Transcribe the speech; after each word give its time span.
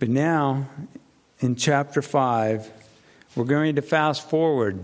But 0.00 0.08
now, 0.08 0.66
in 1.40 1.56
chapter 1.56 2.00
5, 2.00 2.70
we're 3.36 3.44
going 3.44 3.76
to 3.76 3.82
fast 3.82 4.30
forward. 4.30 4.82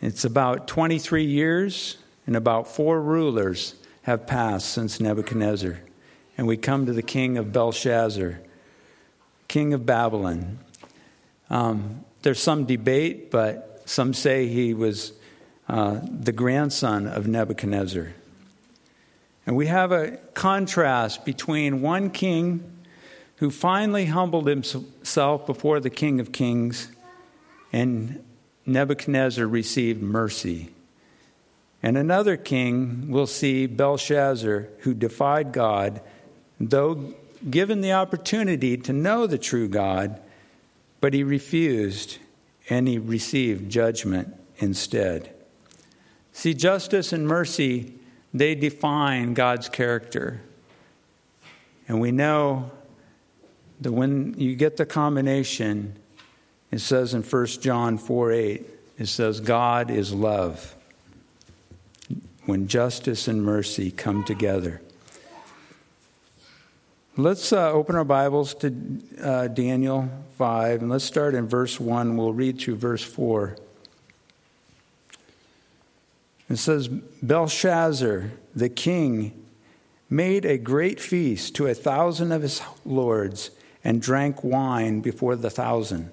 It's 0.00 0.24
about 0.24 0.66
23 0.66 1.24
years, 1.24 1.98
and 2.26 2.34
about 2.34 2.66
four 2.66 2.98
rulers 2.98 3.74
have 4.04 4.26
passed 4.26 4.70
since 4.70 5.00
Nebuchadnezzar. 5.00 5.80
And 6.38 6.46
we 6.46 6.56
come 6.56 6.86
to 6.86 6.94
the 6.94 7.02
king 7.02 7.36
of 7.36 7.52
Belshazzar, 7.52 8.40
king 9.48 9.74
of 9.74 9.84
Babylon. 9.84 10.60
Um, 11.50 12.06
there's 12.22 12.42
some 12.42 12.64
debate, 12.64 13.30
but 13.30 13.82
some 13.84 14.14
say 14.14 14.48
he 14.48 14.72
was 14.72 15.12
uh, 15.68 16.00
the 16.04 16.32
grandson 16.32 17.06
of 17.06 17.26
Nebuchadnezzar. 17.26 18.14
And 19.44 19.56
we 19.56 19.66
have 19.66 19.92
a 19.92 20.16
contrast 20.32 21.26
between 21.26 21.82
one 21.82 22.08
king 22.08 22.78
who 23.40 23.50
finally 23.50 24.04
humbled 24.04 24.46
himself 24.46 25.46
before 25.46 25.80
the 25.80 25.88
King 25.88 26.20
of 26.20 26.30
Kings, 26.30 26.92
and 27.72 28.22
Nebuchadnezzar 28.66 29.46
received 29.46 30.02
mercy. 30.02 30.68
And 31.82 31.96
another 31.96 32.36
king 32.36 33.10
will 33.10 33.26
see 33.26 33.66
Belshazzar, 33.66 34.68
who 34.80 34.92
defied 34.92 35.52
God, 35.52 36.02
though 36.60 37.14
given 37.48 37.80
the 37.80 37.94
opportunity 37.94 38.76
to 38.76 38.92
know 38.92 39.26
the 39.26 39.38
true 39.38 39.68
God, 39.68 40.20
but 41.00 41.14
he 41.14 41.24
refused 41.24 42.18
and 42.68 42.86
he 42.86 42.98
received 42.98 43.72
judgment 43.72 44.36
instead. 44.58 45.32
See, 46.34 46.52
justice 46.52 47.10
and 47.10 47.26
mercy, 47.26 47.94
they 48.34 48.54
define 48.54 49.32
God's 49.32 49.70
character. 49.70 50.42
And 51.88 52.02
we 52.02 52.12
know 52.12 52.72
that 53.80 53.92
when 53.92 54.34
you 54.36 54.54
get 54.54 54.76
the 54.76 54.86
combination, 54.86 55.96
it 56.70 56.80
says 56.80 57.14
in 57.14 57.22
1 57.22 57.46
John 57.46 57.98
4 57.98 58.32
8, 58.32 58.66
it 58.98 59.06
says, 59.06 59.40
God 59.40 59.90
is 59.90 60.12
love. 60.12 60.76
When 62.46 62.68
justice 62.68 63.28
and 63.28 63.42
mercy 63.42 63.90
come 63.90 64.24
together. 64.24 64.80
Let's 67.16 67.52
uh, 67.52 67.70
open 67.70 67.96
our 67.96 68.04
Bibles 68.04 68.54
to 68.54 68.74
uh, 69.22 69.48
Daniel 69.48 70.08
5, 70.36 70.82
and 70.82 70.90
let's 70.90 71.04
start 71.04 71.34
in 71.34 71.48
verse 71.48 71.78
1. 71.78 72.16
We'll 72.16 72.32
read 72.32 72.58
through 72.58 72.76
verse 72.76 73.04
4. 73.04 73.56
It 76.48 76.56
says, 76.56 76.88
Belshazzar, 76.88 78.32
the 78.54 78.68
king, 78.68 79.44
made 80.08 80.44
a 80.44 80.58
great 80.58 80.98
feast 80.98 81.54
to 81.56 81.66
a 81.66 81.74
thousand 81.74 82.32
of 82.32 82.42
his 82.42 82.62
lords 82.84 83.50
and 83.82 84.02
drank 84.02 84.44
wine 84.44 85.00
before 85.00 85.36
the 85.36 85.50
thousand. 85.50 86.10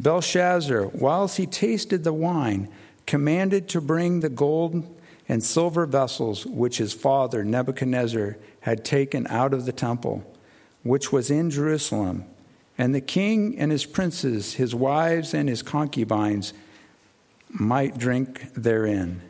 Belshazzar, 0.00 0.86
whilst 0.88 1.36
he 1.36 1.46
tasted 1.46 2.04
the 2.04 2.12
wine, 2.12 2.68
commanded 3.06 3.68
to 3.68 3.80
bring 3.80 4.20
the 4.20 4.28
gold 4.28 4.86
and 5.28 5.42
silver 5.42 5.86
vessels 5.86 6.46
which 6.46 6.78
his 6.78 6.92
father 6.92 7.44
Nebuchadnezzar 7.44 8.36
had 8.60 8.84
taken 8.84 9.26
out 9.26 9.52
of 9.52 9.66
the 9.66 9.72
temple, 9.72 10.24
which 10.82 11.12
was 11.12 11.30
in 11.30 11.50
Jerusalem. 11.50 12.24
And 12.76 12.94
the 12.94 13.00
king 13.00 13.58
and 13.58 13.72
his 13.72 13.84
princes, 13.84 14.54
his 14.54 14.74
wives 14.74 15.34
and 15.34 15.48
his 15.48 15.62
concubines, 15.62 16.52
might 17.50 17.98
drink 17.98 18.52
therein. 18.54 19.22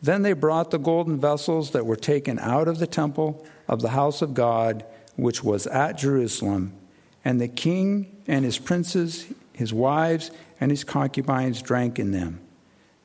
Then 0.00 0.22
they 0.22 0.34
brought 0.34 0.70
the 0.70 0.78
golden 0.78 1.18
vessels 1.18 1.70
that 1.70 1.86
were 1.86 1.96
taken 1.96 2.38
out 2.38 2.68
of 2.68 2.78
the 2.78 2.86
temple 2.86 3.44
of 3.66 3.80
the 3.80 3.88
house 3.88 4.22
of 4.22 4.34
God, 4.34 4.84
which 5.16 5.42
was 5.42 5.66
at 5.66 5.98
Jerusalem. 5.98 6.74
And 7.24 7.40
the 7.40 7.48
king 7.48 8.22
and 8.26 8.44
his 8.44 8.58
princes, 8.58 9.26
his 9.52 9.72
wives, 9.72 10.30
and 10.60 10.70
his 10.70 10.84
concubines 10.84 11.62
drank 11.62 11.98
in 11.98 12.10
them. 12.10 12.40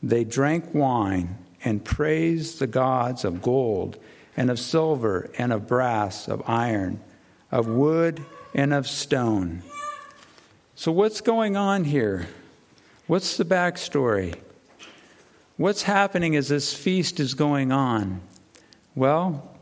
They 0.02 0.24
drank 0.24 0.74
wine 0.74 1.38
and 1.64 1.84
praised 1.84 2.60
the 2.60 2.68
gods 2.68 3.26
of 3.26 3.42
gold, 3.42 3.98
and 4.38 4.50
of 4.50 4.60
silver, 4.60 5.30
and 5.38 5.52
of 5.52 5.68
brass, 5.68 6.28
of 6.28 6.42
iron, 6.48 7.02
of 7.52 7.68
wood, 7.68 8.24
and 8.54 8.74
of 8.74 8.88
stone. 8.88 9.62
So, 10.76 10.92
what's 10.92 11.20
going 11.20 11.58
on 11.58 11.84
here? 11.84 12.28
What's 13.08 13.36
the 13.36 13.44
backstory? 13.44 14.36
What's 15.58 15.84
happening 15.84 16.38
as 16.38 16.48
this 16.48 16.74
feast 16.74 17.20
is 17.20 17.34
going 17.34 17.74
on? 17.74 18.22
Well, 18.96 19.58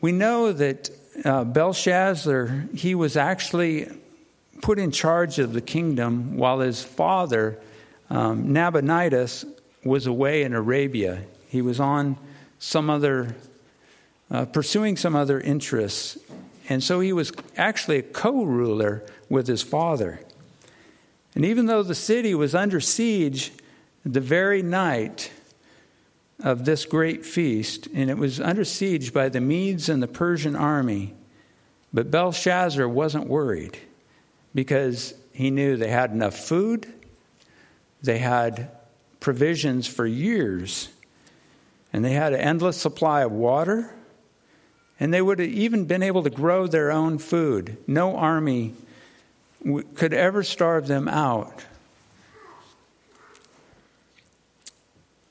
we 0.00 0.10
know 0.10 0.52
that 0.52 0.90
uh, 1.24 1.44
Belshazzar, 1.44 2.68
he 2.74 2.94
was 2.94 3.16
actually 3.16 3.88
put 4.62 4.78
in 4.78 4.90
charge 4.90 5.38
of 5.38 5.52
the 5.52 5.60
kingdom 5.60 6.36
while 6.36 6.60
his 6.60 6.82
father, 6.82 7.58
um, 8.08 8.52
Nabonidus, 8.52 9.44
was 9.84 10.06
away 10.06 10.42
in 10.42 10.52
Arabia. 10.52 11.22
He 11.48 11.62
was 11.62 11.80
on 11.80 12.16
some 12.58 12.90
other, 12.90 13.34
uh, 14.30 14.44
pursuing 14.46 14.96
some 14.96 15.16
other 15.16 15.40
interests. 15.40 16.18
And 16.68 16.82
so 16.82 17.00
he 17.00 17.12
was 17.12 17.32
actually 17.56 17.98
a 17.98 18.02
co 18.02 18.44
ruler 18.44 19.02
with 19.28 19.46
his 19.46 19.62
father. 19.62 20.20
And 21.34 21.44
even 21.44 21.66
though 21.66 21.82
the 21.82 21.94
city 21.94 22.34
was 22.34 22.54
under 22.54 22.80
siege, 22.80 23.52
the 24.04 24.20
very 24.20 24.62
night 24.62 25.30
of 26.42 26.64
this 26.64 26.84
great 26.84 27.24
feast, 27.24 27.88
and 27.94 28.10
it 28.10 28.18
was 28.18 28.40
under 28.40 28.64
siege 28.64 29.12
by 29.12 29.28
the 29.28 29.40
Medes 29.40 29.88
and 29.88 30.02
the 30.02 30.08
Persian 30.08 30.56
army. 30.56 31.14
But 31.92 32.10
Belshazzar 32.10 32.88
wasn't 32.88 33.28
worried 33.28 33.78
because 34.54 35.14
he 35.32 35.50
knew 35.50 35.76
they 35.76 35.90
had 35.90 36.10
enough 36.10 36.36
food, 36.36 36.86
they 38.02 38.18
had 38.18 38.70
provisions 39.18 39.86
for 39.86 40.06
years, 40.06 40.88
and 41.92 42.04
they 42.04 42.12
had 42.12 42.32
an 42.32 42.40
endless 42.40 42.76
supply 42.76 43.22
of 43.22 43.32
water, 43.32 43.92
and 44.98 45.12
they 45.12 45.22
would 45.22 45.38
have 45.38 45.48
even 45.48 45.84
been 45.84 46.02
able 46.02 46.22
to 46.22 46.30
grow 46.30 46.66
their 46.66 46.90
own 46.90 47.18
food. 47.18 47.76
No 47.86 48.16
army 48.16 48.74
could 49.94 50.14
ever 50.14 50.42
starve 50.42 50.86
them 50.86 51.08
out. 51.08 51.64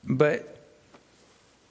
But 0.04 0.59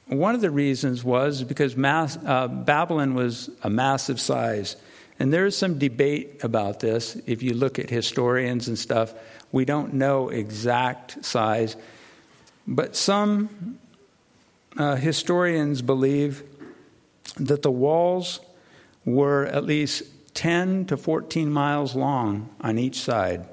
one 0.09 0.34
of 0.34 0.42
the 0.42 0.50
reasons 0.50 1.03
was 1.03 1.44
because 1.44 1.78
mass, 1.78 2.18
uh, 2.25 2.47
Babylon 2.47 3.14
was 3.14 3.50
a 3.64 3.70
massive 3.70 4.20
size. 4.20 4.75
And 5.20 5.34
there 5.34 5.46
is 5.46 5.56
some 5.56 5.78
debate 5.78 6.44
about 6.44 6.80
this. 6.80 7.16
If 7.28 7.44
you 7.44 7.53
look 7.53 7.78
at 7.78 7.90
historians 7.90 8.68
and 8.68 8.80
stuff, 8.80 9.14
we 9.52 9.66
don't 9.66 9.94
know 9.94 10.30
exact 10.30 11.24
size. 11.24 11.75
But 12.66 12.96
some 12.96 13.78
uh, 14.78 14.96
historians 14.96 15.81
believe 15.81 16.44
that 17.36 17.62
the 17.62 17.72
walls 17.72 18.40
were 19.06 19.46
at 19.46 19.66
least 19.66 20.03
10 20.36 20.86
to 20.86 20.98
14 20.98 21.52
miles 21.52 21.96
long 21.96 22.50
on 22.62 22.80
each 22.80 23.02
side. 23.02 23.46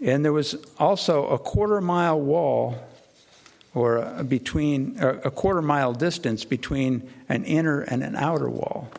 And 0.00 0.24
there 0.24 0.32
was 0.32 0.56
also 0.78 1.26
a 1.28 1.38
quarter 1.38 1.80
mile 1.80 2.20
wall 2.20 2.87
or 3.78 4.24
between 4.24 4.96
a 4.98 5.30
quarter 5.30 5.62
mile 5.62 5.92
distance 5.92 6.44
between 6.44 7.08
an 7.28 7.44
inner 7.44 7.82
and 7.82 8.02
an 8.02 8.16
outer 8.16 8.50
wall 8.50 8.90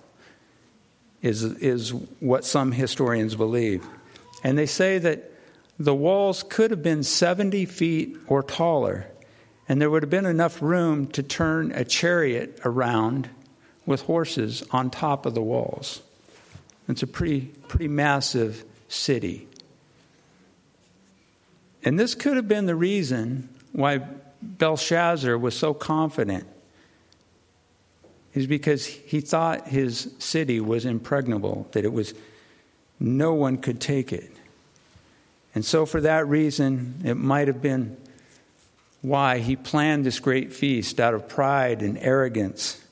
is, 1.22 1.44
is 1.44 1.94
what 2.22 2.46
some 2.46 2.72
historians 2.72 3.36
believe. 3.36 3.86
And 4.42 4.58
they 4.58 4.66
say 4.66 4.98
that 5.00 5.32
the 5.78 5.94
walls 5.94 6.44
could 6.44 6.72
have 6.72 6.82
been 6.82 7.04
70 7.04 7.66
feet 7.66 8.18
or 8.28 8.42
taller, 8.42 9.08
and 9.68 9.82
there 9.82 9.90
would 9.90 10.02
have 10.02 10.10
been 10.10 10.26
enough 10.26 10.62
room 10.62 11.08
to 11.08 11.24
turn 11.24 11.74
a 11.74 11.84
chariot 11.84 12.60
around 12.64 13.30
with 13.86 14.04
horses 14.04 14.64
on 14.72 14.90
top 14.90 15.26
of 15.26 15.36
the 15.36 15.42
walls. 15.42 16.02
It's 16.88 17.04
a 17.04 17.08
pretty, 17.08 17.42
pretty 17.68 17.90
massive 17.90 18.64
city. 18.88 19.48
And 21.84 22.00
this 22.00 22.16
could 22.16 22.38
have 22.38 22.48
been 22.48 22.66
the 22.66 22.76
reason 22.76 23.50
why 23.74 24.02
Belshazzar 24.42 25.38
was 25.38 25.56
so 25.56 25.74
confident 25.74 26.48
is 28.34 28.48
because 28.48 28.86
he 28.86 29.22
thought 29.22 29.68
his 29.68 30.14
city 30.20 30.60
was 30.60 30.86
impregnable, 30.86 31.68
that 31.72 31.84
it 31.84 31.92
was 31.92 32.14
no 33.00 33.34
one 33.34 33.58
could 33.58 33.82
take 33.82 34.14
it. 34.14 34.32
And 35.56 35.66
so, 35.66 35.86
for 35.86 36.00
that 36.02 36.28
reason, 36.28 37.02
it 37.04 37.16
might 37.16 37.48
have 37.48 37.62
been 37.62 37.98
why 39.02 39.40
he 39.40 39.56
planned 39.56 40.06
this 40.06 40.20
great 40.20 40.54
feast 40.54 41.00
out 41.00 41.14
of 41.14 41.28
pride 41.28 41.82
and 41.82 41.98
arrogance 41.98 42.84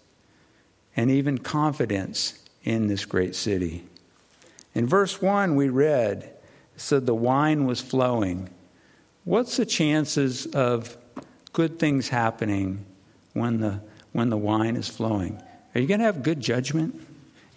and 0.95 1.11
even 1.11 1.37
confidence 1.37 2.39
in 2.63 2.87
this 2.87 3.05
great 3.05 3.35
city. 3.35 3.83
In 4.73 4.87
verse 4.87 5.21
1, 5.21 5.55
we 5.55 5.69
read, 5.69 6.23
it 6.23 6.41
said 6.77 7.05
the 7.05 7.15
wine 7.15 7.65
was 7.65 7.81
flowing. 7.81 8.49
What's 9.23 9.57
the 9.57 9.65
chances 9.65 10.45
of 10.47 10.97
good 11.57 11.79
things 11.79 12.09
happening 12.09 12.85
when 13.33 13.59
the, 13.59 13.81
when 14.13 14.29
the 14.29 14.37
wine 14.37 14.75
is 14.75 14.87
flowing. 14.87 15.41
Are 15.73 15.81
you 15.81 15.87
going 15.87 15.99
to 15.99 16.05
have 16.05 16.21
good 16.21 16.39
judgment? 16.39 17.01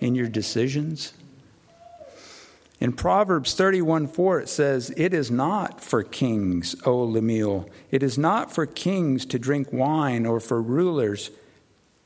in 0.00 0.14
your 0.14 0.26
decisions? 0.26 1.12
In 2.80 2.92
Proverbs 2.94 3.52
31 3.54 4.08
4, 4.08 4.40
it 4.40 4.48
says, 4.48 4.92
It 4.96 5.12
is 5.12 5.30
not 5.30 5.82
for 5.82 6.02
kings, 6.02 6.74
O 6.86 6.96
Lemuel. 7.02 7.68
It 7.90 8.02
is 8.02 8.16
not 8.16 8.50
for 8.50 8.64
kings 8.64 9.26
to 9.26 9.38
drink 9.38 9.68
wine 9.70 10.24
or 10.24 10.40
for 10.40 10.60
rulers 10.62 11.30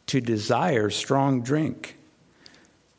to 0.09 0.21
desire 0.21 0.91
strong 0.91 1.43
drink. 1.43 1.97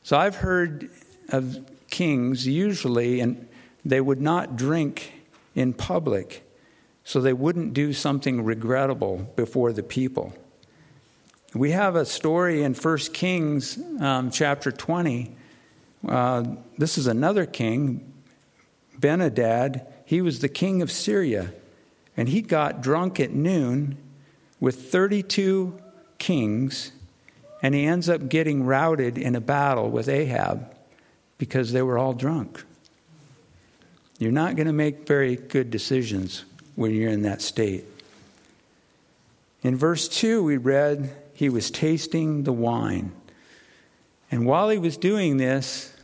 So 0.04 0.18
I've 0.18 0.38
heard 0.38 0.90
of 1.30 1.70
kings 1.90 2.48
usually, 2.48 3.20
and 3.20 3.46
they 3.84 4.00
would 4.00 4.22
not 4.22 4.56
drink 4.56 5.12
in 5.54 5.74
public 5.74 6.45
so 7.06 7.22
they 7.22 7.34
wouldn't 7.34 7.74
do 7.74 7.94
something 7.94 8.44
regrettable 8.44 9.32
before 9.36 9.72
the 9.72 9.84
people. 9.84 10.34
We 11.54 11.72
have 11.72 11.96
a 11.96 12.04
story 12.04 12.64
in 12.64 12.74
1 12.74 12.98
Kings 13.14 13.80
um, 14.02 14.32
chapter 14.32 14.72
20. 14.72 15.34
Uh, 16.06 16.44
this 16.78 16.98
is 16.98 17.06
another 17.06 17.46
king, 17.46 18.12
Ben-hadad. 18.98 19.86
He 20.06 20.22
was 20.22 20.40
the 20.40 20.50
king 20.50 20.82
of 20.82 20.92
Syria, 20.92 21.54
and 22.18 22.28
he 22.28 22.42
got 22.42 22.82
drunk 22.82 23.20
at 23.20 23.32
noon 23.32 23.98
with 24.60 24.92
32 24.92 25.80
kings, 26.18 26.92
and 27.62 27.76
he 27.76 27.86
ends 27.86 28.10
up 28.10 28.30
getting 28.30 28.66
routed 28.66 29.20
in 29.20 29.36
a 29.36 29.42
battle 29.42 29.92
with 29.92 30.10
Ahab 30.10 30.76
because 31.38 31.72
they 31.72 31.84
were 31.84 32.00
all 32.00 32.14
drunk. 32.14 32.64
You're 34.18 34.32
not 34.32 34.56
going 34.56 34.68
to 34.68 34.74
make 34.74 35.08
very 35.08 35.36
good 35.36 35.70
decisions 35.70 36.46
when 36.76 36.94
you're 36.94 37.12
in 37.12 37.24
that 37.24 37.42
state. 37.42 37.86
In 39.62 39.76
verse 39.76 40.08
2, 40.08 40.44
we 40.44 40.58
read, 40.58 41.16
He 41.34 41.50
was 41.50 41.72
tasting 41.72 42.44
the 42.44 42.54
wine. 42.54 43.12
And 44.32 44.46
while 44.46 44.70
he 44.70 44.78
was 44.78 44.98
doing 44.98 45.38
this, 45.38 45.96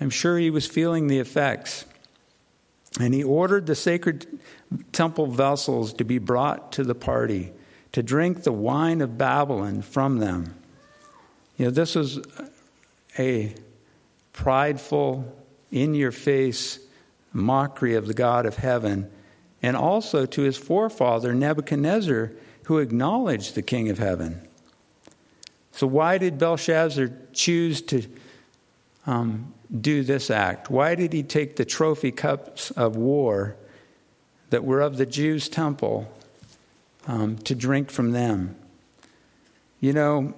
I'm 0.00 0.10
sure 0.10 0.38
he 0.38 0.50
was 0.50 0.66
feeling 0.66 1.06
the 1.06 1.18
effects. 1.18 1.84
And 3.00 3.14
he 3.14 3.22
ordered 3.22 3.66
the 3.66 3.74
sacred 3.74 4.26
temple 4.92 5.26
vessels 5.26 5.92
to 5.94 6.04
be 6.04 6.18
brought 6.18 6.72
to 6.72 6.84
the 6.84 6.94
party, 6.94 7.52
to 7.92 8.02
drink 8.02 8.42
the 8.42 8.52
wine 8.52 9.00
of 9.00 9.16
Babylon 9.16 9.82
from 9.82 10.18
them. 10.18 10.54
You 11.56 11.66
know, 11.66 11.70
this 11.70 11.94
was 11.94 12.20
a 13.18 13.54
prideful, 14.32 15.32
in 15.70 15.94
your 15.94 16.12
face 16.12 16.78
mockery 17.32 17.94
of 17.94 18.06
the 18.06 18.14
God 18.14 18.46
of 18.46 18.56
heaven, 18.56 19.10
and 19.66 19.76
also 19.76 20.26
to 20.26 20.42
his 20.42 20.56
forefather 20.56 21.34
Nebuchadnezzar, 21.34 22.30
who 22.66 22.78
acknowledged 22.78 23.56
the 23.56 23.62
King 23.62 23.90
of 23.90 23.98
heaven. 23.98 24.46
So, 25.72 25.88
why 25.88 26.18
did 26.18 26.38
Belshazzar 26.38 27.10
choose 27.32 27.82
to 27.82 28.04
um, 29.08 29.52
do 29.80 30.04
this 30.04 30.30
act? 30.30 30.70
Why 30.70 30.94
did 30.94 31.12
he 31.12 31.24
take 31.24 31.56
the 31.56 31.64
trophy 31.64 32.12
cups 32.12 32.70
of 32.70 32.94
war 32.94 33.56
that 34.50 34.62
were 34.62 34.80
of 34.80 34.98
the 34.98 35.06
Jews' 35.06 35.48
temple 35.48 36.12
um, 37.08 37.36
to 37.38 37.56
drink 37.56 37.90
from 37.90 38.12
them? 38.12 38.54
You 39.80 39.94
know, 39.94 40.34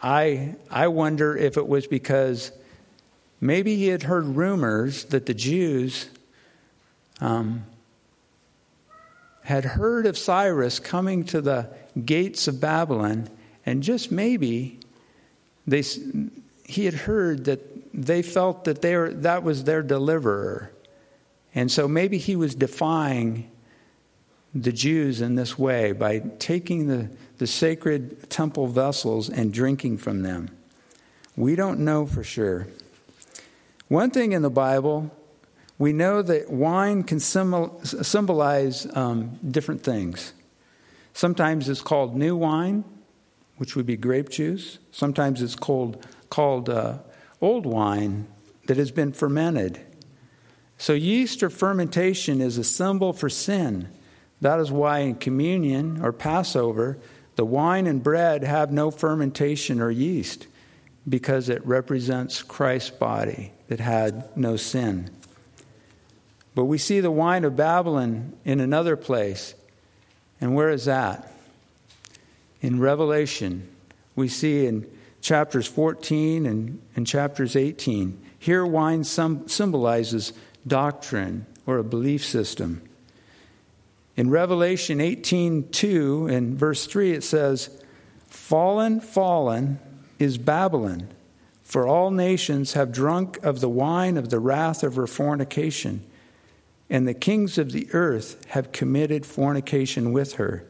I, 0.00 0.54
I 0.70 0.86
wonder 0.86 1.36
if 1.36 1.56
it 1.56 1.66
was 1.66 1.88
because 1.88 2.52
maybe 3.40 3.74
he 3.74 3.88
had 3.88 4.04
heard 4.04 4.24
rumors 4.24 5.06
that 5.06 5.26
the 5.26 5.34
Jews 5.34 6.08
um, 7.20 7.64
had 9.42 9.64
heard 9.64 10.06
of 10.06 10.16
Cyrus 10.16 10.78
coming 10.78 11.24
to 11.24 11.40
the 11.40 11.68
gates 12.04 12.46
of 12.48 12.60
Babylon, 12.60 13.28
and 13.66 13.82
just 13.82 14.10
maybe 14.12 14.80
they, 15.66 15.82
he 16.64 16.84
had 16.84 16.94
heard 16.94 17.44
that 17.46 17.60
they 17.92 18.22
felt 18.22 18.64
that 18.64 18.82
they 18.82 18.96
were, 18.96 19.10
that 19.10 19.42
was 19.42 19.64
their 19.64 19.82
deliverer. 19.82 20.70
And 21.54 21.70
so 21.70 21.86
maybe 21.86 22.18
he 22.18 22.36
was 22.36 22.54
defying 22.54 23.50
the 24.54 24.72
Jews 24.72 25.20
in 25.20 25.34
this 25.34 25.58
way 25.58 25.92
by 25.92 26.20
taking 26.38 26.86
the, 26.86 27.10
the 27.38 27.46
sacred 27.46 28.30
temple 28.30 28.66
vessels 28.66 29.28
and 29.28 29.52
drinking 29.52 29.98
from 29.98 30.22
them. 30.22 30.50
We 31.36 31.56
don't 31.56 31.80
know 31.80 32.06
for 32.06 32.22
sure. 32.22 32.68
One 33.88 34.10
thing 34.10 34.32
in 34.32 34.42
the 34.42 34.50
Bible 34.50 35.10
we 35.82 35.92
know 35.92 36.22
that 36.22 36.48
wine 36.48 37.02
can 37.02 37.18
symbolize 37.18 38.86
um, 38.96 39.36
different 39.50 39.82
things. 39.82 40.32
Sometimes 41.12 41.68
it's 41.68 41.80
called 41.80 42.14
new 42.14 42.36
wine, 42.36 42.84
which 43.56 43.74
would 43.74 43.84
be 43.84 43.96
grape 43.96 44.28
juice. 44.28 44.78
Sometimes 44.92 45.42
it's 45.42 45.56
called, 45.56 46.06
called 46.30 46.68
uh, 46.68 46.98
old 47.40 47.66
wine 47.66 48.28
that 48.68 48.76
has 48.76 48.92
been 48.92 49.10
fermented. 49.10 49.80
So, 50.78 50.92
yeast 50.92 51.42
or 51.42 51.50
fermentation 51.50 52.40
is 52.40 52.58
a 52.58 52.64
symbol 52.64 53.12
for 53.12 53.28
sin. 53.28 53.88
That 54.40 54.60
is 54.60 54.70
why 54.70 55.00
in 55.00 55.16
communion 55.16 56.00
or 56.00 56.12
Passover, 56.12 56.96
the 57.34 57.44
wine 57.44 57.88
and 57.88 58.00
bread 58.00 58.44
have 58.44 58.70
no 58.70 58.92
fermentation 58.92 59.80
or 59.80 59.90
yeast, 59.90 60.46
because 61.08 61.48
it 61.48 61.66
represents 61.66 62.40
Christ's 62.40 62.90
body 62.90 63.50
that 63.66 63.80
had 63.80 64.36
no 64.36 64.56
sin. 64.56 65.10
But 66.54 66.64
we 66.64 66.78
see 66.78 67.00
the 67.00 67.10
wine 67.10 67.44
of 67.44 67.56
Babylon 67.56 68.34
in 68.44 68.60
another 68.60 68.96
place. 68.96 69.54
And 70.40 70.54
where 70.54 70.70
is 70.70 70.84
that? 70.84 71.32
In 72.60 72.78
Revelation. 72.78 73.68
We 74.14 74.28
see 74.28 74.66
in 74.66 74.86
chapters 75.20 75.66
14 75.66 76.44
and, 76.44 76.82
and 76.94 77.06
chapters 77.06 77.56
18. 77.56 78.20
Here, 78.38 78.66
wine 78.66 79.04
symbolizes 79.04 80.32
doctrine 80.66 81.46
or 81.64 81.78
a 81.78 81.84
belief 81.84 82.24
system. 82.24 82.82
In 84.14 84.28
Revelation 84.28 85.00
18 85.00 85.70
2 85.70 86.26
and 86.26 86.58
verse 86.58 86.86
3, 86.86 87.12
it 87.12 87.24
says, 87.24 87.82
Fallen, 88.26 89.00
fallen 89.00 89.78
is 90.18 90.36
Babylon, 90.36 91.08
for 91.62 91.86
all 91.86 92.10
nations 92.10 92.74
have 92.74 92.92
drunk 92.92 93.38
of 93.42 93.60
the 93.60 93.68
wine 93.70 94.18
of 94.18 94.28
the 94.28 94.38
wrath 94.38 94.82
of 94.82 94.96
her 94.96 95.06
fornication 95.06 96.04
and 96.92 97.08
the 97.08 97.14
kings 97.14 97.56
of 97.56 97.72
the 97.72 97.88
earth 97.94 98.44
have 98.48 98.70
committed 98.70 99.24
fornication 99.24 100.12
with 100.12 100.34
her. 100.34 100.62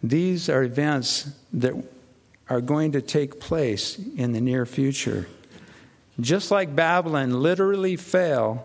These 0.00 0.48
are 0.48 0.62
events 0.62 1.28
that 1.52 1.74
are 2.48 2.60
going 2.60 2.92
to 2.92 3.02
take 3.02 3.40
place 3.40 3.98
in 4.16 4.30
the 4.30 4.40
near 4.40 4.64
future. 4.64 5.26
Just 6.20 6.52
like 6.52 6.76
Babylon 6.76 7.42
literally 7.42 7.96
fell 7.96 8.64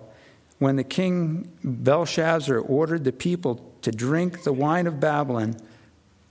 when 0.60 0.76
the 0.76 0.84
king 0.84 1.52
Belshazzar 1.64 2.60
ordered 2.60 3.04
the 3.04 3.12
people 3.12 3.74
to 3.82 3.92
drink 3.92 4.44
the 4.44 4.54
wine 4.54 4.86
of 4.86 5.00
Babylon 5.00 5.56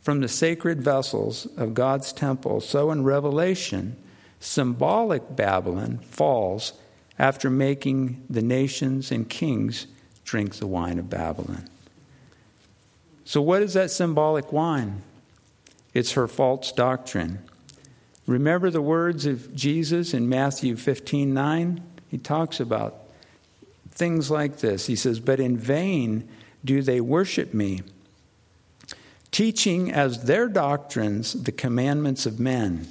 from 0.02 0.20
the 0.20 0.28
sacred 0.28 0.82
vessels 0.82 1.46
of 1.56 1.74
God's 1.74 2.12
temple, 2.12 2.60
so 2.60 2.92
in 2.92 3.02
Revelation, 3.02 3.96
symbolic 4.38 5.34
Babylon 5.34 5.98
falls 5.98 6.74
after 7.18 7.48
making 7.50 8.24
the 8.28 8.42
nations 8.42 9.10
and 9.10 9.28
kings 9.28 9.86
drink 10.24 10.56
the 10.56 10.66
wine 10.66 10.98
of 10.98 11.08
Babylon. 11.08 11.68
So, 13.24 13.40
what 13.40 13.62
is 13.62 13.74
that 13.74 13.90
symbolic 13.90 14.52
wine? 14.52 15.02
It's 15.94 16.12
her 16.12 16.26
false 16.26 16.72
doctrine. 16.72 17.38
Remember 18.26 18.70
the 18.70 18.82
words 18.82 19.26
of 19.26 19.54
Jesus 19.54 20.12
in 20.12 20.28
Matthew 20.28 20.76
15 20.76 21.32
9? 21.32 21.82
He 22.10 22.18
talks 22.18 22.60
about 22.60 23.04
things 23.90 24.30
like 24.30 24.58
this. 24.58 24.86
He 24.86 24.96
says, 24.96 25.20
But 25.20 25.40
in 25.40 25.56
vain 25.56 26.28
do 26.64 26.82
they 26.82 27.00
worship 27.00 27.54
me, 27.54 27.82
teaching 29.30 29.92
as 29.92 30.24
their 30.24 30.48
doctrines 30.48 31.44
the 31.44 31.52
commandments 31.52 32.26
of 32.26 32.40
men. 32.40 32.86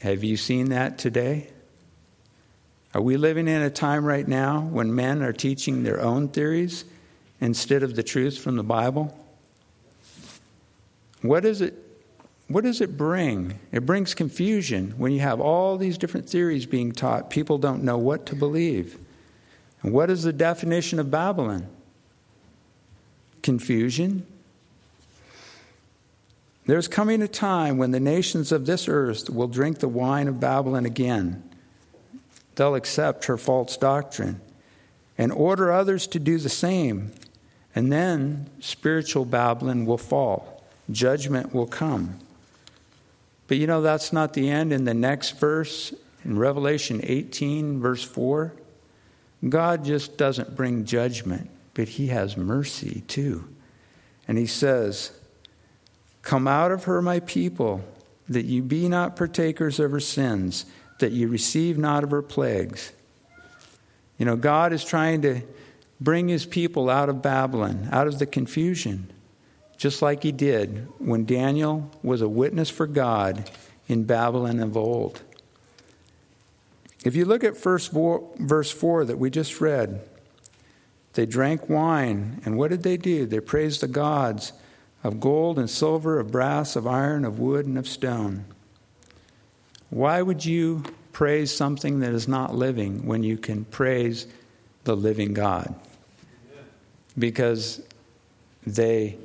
Have 0.00 0.22
you 0.22 0.36
seen 0.36 0.68
that 0.70 0.98
today? 0.98 1.48
Are 2.94 3.02
we 3.02 3.16
living 3.16 3.48
in 3.48 3.60
a 3.60 3.70
time 3.70 4.04
right 4.04 4.26
now 4.26 4.60
when 4.60 4.94
men 4.94 5.20
are 5.22 5.32
teaching 5.32 5.82
their 5.82 6.00
own 6.00 6.28
theories 6.28 6.84
instead 7.40 7.82
of 7.82 7.96
the 7.96 8.04
truth 8.04 8.38
from 8.38 8.54
the 8.54 8.62
Bible? 8.62 9.18
What 11.20 11.42
does 11.42 11.60
it 11.60 11.74
what 12.46 12.62
does 12.62 12.82
it 12.82 12.96
bring? 12.98 13.58
It 13.72 13.86
brings 13.86 14.14
confusion 14.14 14.92
when 14.98 15.12
you 15.12 15.20
have 15.20 15.40
all 15.40 15.78
these 15.78 15.96
different 15.96 16.28
theories 16.28 16.66
being 16.66 16.92
taught. 16.92 17.30
People 17.30 17.56
don't 17.56 17.82
know 17.82 17.96
what 17.96 18.26
to 18.26 18.36
believe. 18.36 18.98
And 19.82 19.94
what 19.94 20.10
is 20.10 20.24
the 20.24 20.32
definition 20.32 20.98
of 20.98 21.10
Babylon? 21.10 21.66
Confusion. 23.42 24.26
There's 26.66 26.86
coming 26.86 27.22
a 27.22 27.28
time 27.28 27.78
when 27.78 27.92
the 27.92 28.00
nations 28.00 28.52
of 28.52 28.66
this 28.66 28.88
earth 28.88 29.30
will 29.30 29.48
drink 29.48 29.78
the 29.78 29.88
wine 29.88 30.28
of 30.28 30.38
Babylon 30.38 30.84
again 30.84 31.43
they'll 32.54 32.74
accept 32.74 33.26
her 33.26 33.36
false 33.36 33.76
doctrine 33.76 34.40
and 35.16 35.32
order 35.32 35.72
others 35.72 36.06
to 36.08 36.18
do 36.18 36.38
the 36.38 36.48
same. 36.48 37.12
And 37.74 37.92
then 37.92 38.48
spiritual 38.60 39.24
Babylon 39.24 39.86
will 39.86 39.98
fall, 39.98 40.64
judgment 40.90 41.54
will 41.54 41.66
come. 41.66 42.18
But 43.46 43.58
you 43.58 43.66
know, 43.66 43.82
that's 43.82 44.12
not 44.12 44.32
the 44.32 44.48
end. 44.48 44.72
In 44.72 44.84
the 44.84 44.94
next 44.94 45.38
verse, 45.38 45.92
in 46.24 46.38
Revelation 46.38 47.00
18, 47.02 47.80
verse 47.80 48.02
4, 48.02 48.54
God 49.48 49.84
just 49.84 50.16
doesn't 50.16 50.56
bring 50.56 50.84
judgment, 50.84 51.50
but 51.74 51.88
He 51.90 52.06
has 52.08 52.36
mercy 52.36 53.02
too. 53.06 53.48
And 54.26 54.38
He 54.38 54.46
says, 54.46 55.12
Come 56.22 56.48
out 56.48 56.72
of 56.72 56.84
her, 56.84 57.02
my 57.02 57.20
people, 57.20 57.84
that 58.28 58.46
you 58.46 58.62
be 58.62 58.88
not 58.88 59.16
partakers 59.16 59.78
of 59.78 59.90
her 59.90 60.00
sins, 60.00 60.64
that 61.04 61.12
you 61.12 61.28
receive 61.28 61.76
not 61.76 62.02
of 62.02 62.10
her 62.10 62.22
plagues. 62.22 62.90
You 64.16 64.24
know, 64.24 64.36
God 64.36 64.72
is 64.72 64.82
trying 64.82 65.20
to 65.20 65.42
bring 66.00 66.28
his 66.28 66.46
people 66.46 66.88
out 66.88 67.10
of 67.10 67.20
Babylon, 67.20 67.90
out 67.92 68.06
of 68.06 68.18
the 68.18 68.24
confusion, 68.24 69.12
just 69.76 70.00
like 70.00 70.22
he 70.22 70.32
did 70.32 70.88
when 70.98 71.26
Daniel 71.26 71.90
was 72.02 72.22
a 72.22 72.28
witness 72.28 72.70
for 72.70 72.86
God 72.86 73.50
in 73.86 74.04
Babylon 74.04 74.60
of 74.60 74.78
old. 74.78 75.20
If 77.04 77.14
you 77.14 77.26
look 77.26 77.44
at 77.44 77.54
first 77.54 77.92
verse 77.92 78.70
4 78.70 79.04
that 79.04 79.18
we 79.18 79.28
just 79.28 79.60
read, 79.60 80.00
they 81.12 81.26
drank 81.26 81.68
wine, 81.68 82.40
and 82.46 82.56
what 82.56 82.70
did 82.70 82.82
they 82.82 82.96
do? 82.96 83.26
They 83.26 83.40
praised 83.40 83.82
the 83.82 83.88
gods 83.88 84.54
of 85.02 85.20
gold 85.20 85.58
and 85.58 85.68
silver, 85.68 86.18
of 86.18 86.32
brass, 86.32 86.76
of 86.76 86.86
iron, 86.86 87.26
of 87.26 87.38
wood, 87.38 87.66
and 87.66 87.76
of 87.76 87.86
stone. 87.86 88.46
Why 89.90 90.20
would 90.22 90.44
you 90.44 90.82
praise 91.12 91.54
something 91.54 92.00
that 92.00 92.12
is 92.12 92.26
not 92.26 92.54
living 92.54 93.06
when 93.06 93.22
you 93.22 93.36
can 93.36 93.64
praise 93.64 94.26
the 94.84 94.96
living 94.96 95.34
God? 95.34 95.74
Because 97.18 97.80
they 98.66 99.16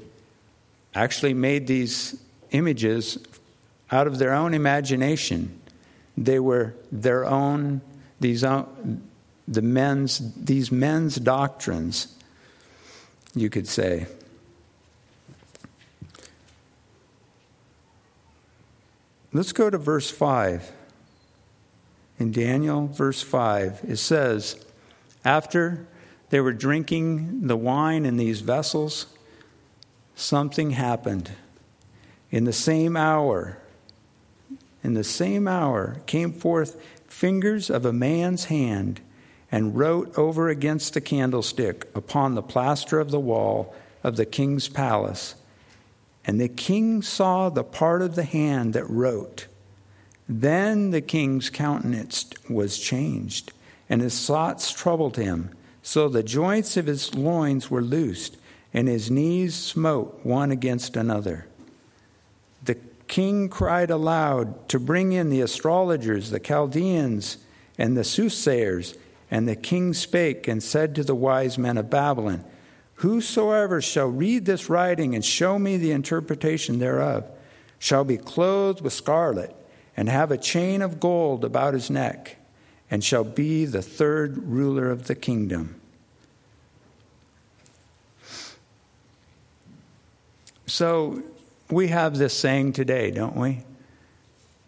actually 0.94 1.34
made 1.34 1.68
these 1.68 2.22
images 2.52 3.18
out 3.92 4.08
of 4.08 4.20
their 4.20 4.34
own 4.34 4.54
imagination. 4.54 5.60
They 6.18 6.40
were 6.40 6.76
their 6.92 7.26
own, 7.26 7.82
these 8.20 8.44
own, 8.44 9.02
the 9.48 9.62
men's, 9.62 10.20
these 10.36 10.72
men's 10.72 11.16
doctrines, 11.16 12.16
you 13.34 13.50
could 13.50 13.68
say. 13.68 14.08
Let's 19.32 19.52
go 19.52 19.70
to 19.70 19.78
verse 19.78 20.10
5. 20.10 20.72
In 22.18 22.32
Daniel, 22.32 22.88
verse 22.88 23.22
5, 23.22 23.82
it 23.88 23.98
says, 23.98 24.64
After 25.24 25.88
they 26.32 26.42
were 26.42 26.52
drinking 26.52 27.48
the 27.48 27.56
wine 27.56 28.06
in 28.06 28.18
these 28.18 28.42
vessels, 28.42 29.06
something 30.16 30.72
happened. 30.72 31.32
In 32.32 32.46
the 32.46 32.54
same 32.54 32.98
hour, 32.98 33.60
in 34.84 34.96
the 34.96 35.04
same 35.04 35.48
hour 35.48 36.02
came 36.08 36.34
forth 36.34 36.82
fingers 37.08 37.70
of 37.70 37.86
a 37.86 37.94
man's 37.94 38.46
hand 38.46 39.00
and 39.52 39.78
wrote 39.78 40.18
over 40.18 40.50
against 40.50 40.94
the 40.94 41.02
candlestick 41.02 41.88
upon 41.96 42.34
the 42.34 42.42
plaster 42.42 43.00
of 43.00 43.12
the 43.12 43.20
wall 43.20 43.76
of 44.04 44.16
the 44.16 44.26
king's 44.26 44.68
palace 44.68 45.36
and 46.30 46.40
the 46.40 46.48
king 46.48 47.02
saw 47.02 47.50
the 47.50 47.64
part 47.64 48.04
of 48.04 48.14
the 48.14 48.24
hand 48.24 48.74
that 48.74 48.88
wrote. 48.88 49.48
Then 50.28 50.92
the 50.92 51.02
king's 51.02 51.50
countenance 51.50 52.30
was 52.48 52.78
changed, 52.78 53.52
and 53.90 54.00
his 54.00 54.28
thoughts 54.28 54.72
troubled 54.72 55.18
him. 55.18 55.50
So 55.82 56.08
the 56.08 56.22
joints 56.22 56.78
of 56.78 56.86
his 56.86 57.16
loins 57.16 57.72
were 57.72 57.82
loosed, 57.82 58.38
and 58.76 58.88
his 58.88 59.10
knees 59.10 59.56
smote 59.56 60.20
one 60.24 60.52
against 60.52 60.96
another. 60.96 61.48
The 62.64 62.78
king 63.08 63.50
cried 63.50 63.90
aloud 63.90 64.70
to 64.70 64.80
bring 64.80 65.14
in 65.14 65.32
the 65.32 65.42
astrologers, 65.42 66.30
the 66.30 66.40
Chaldeans, 66.40 67.38
and 67.80 67.98
the 67.98 68.04
soothsayers. 68.04 68.96
And 69.32 69.48
the 69.48 69.56
king 69.56 69.96
spake 69.96 70.48
and 70.48 70.62
said 70.62 70.94
to 70.94 71.04
the 71.04 71.16
wise 71.16 71.58
men 71.58 71.80
of 71.80 71.90
Babylon, 71.90 72.46
Whosoever 73.00 73.82
shall 73.82 74.08
read 74.08 74.44
this 74.44 74.70
writing 74.70 75.16
and 75.16 75.24
show 75.24 75.58
me 75.58 75.78
the 75.78 75.92
interpretation 75.92 76.80
thereof 76.80 77.26
shall 77.78 78.04
be 78.04 78.18
clothed 78.18 78.82
with 78.82 78.92
scarlet 78.92 79.56
and 79.96 80.10
have 80.10 80.32
a 80.32 80.38
chain 80.38 80.82
of 80.82 81.00
gold 81.00 81.46
about 81.46 81.74
his 81.74 81.90
neck 81.90 82.36
and 82.92 83.02
shall 83.02 83.24
be 83.24 83.64
the 83.64 83.82
third 83.82 84.38
ruler 84.40 84.92
of 84.92 85.08
the 85.08 85.16
kingdom. 85.16 85.80
So 90.66 91.24
we 91.70 91.88
have 91.88 92.18
this 92.18 92.34
saying 92.34 92.74
today, 92.74 93.12
don't 93.12 93.38
we? 93.38 93.64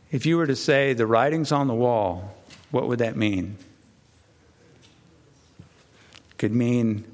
If 0.10 0.26
you 0.26 0.38
were 0.38 0.48
to 0.48 0.56
say 0.56 0.94
the 0.94 1.06
writing's 1.06 1.52
on 1.52 1.68
the 1.68 1.74
wall, 1.74 2.34
what 2.70 2.88
would 2.88 3.00
that 3.00 3.18
mean? 3.18 3.58
Could 6.38 6.54
mean 6.54 7.11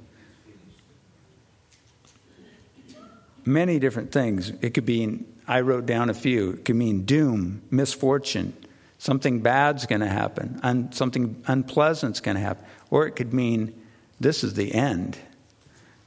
many 3.47 3.79
different 3.79 4.11
things. 4.11 4.51
It 4.61 4.73
could 4.73 4.85
be, 4.85 5.25
I 5.47 5.61
wrote 5.61 5.85
down 5.85 6.09
a 6.09 6.13
few. 6.13 6.51
It 6.51 6.65
could 6.65 6.75
mean 6.75 7.05
doom, 7.05 7.63
misfortune, 7.71 8.53
something 8.97 9.39
bad's 9.39 9.85
going 9.85 10.01
to 10.01 10.07
happen, 10.07 10.59
un, 10.63 10.91
something 10.91 11.41
unpleasant's 11.47 12.19
going 12.19 12.35
to 12.35 12.41
happen. 12.41 12.65
Or 12.89 13.07
it 13.07 13.11
could 13.11 13.33
mean 13.33 13.73
this 14.19 14.43
is 14.43 14.53
the 14.53 14.73
end. 14.73 15.17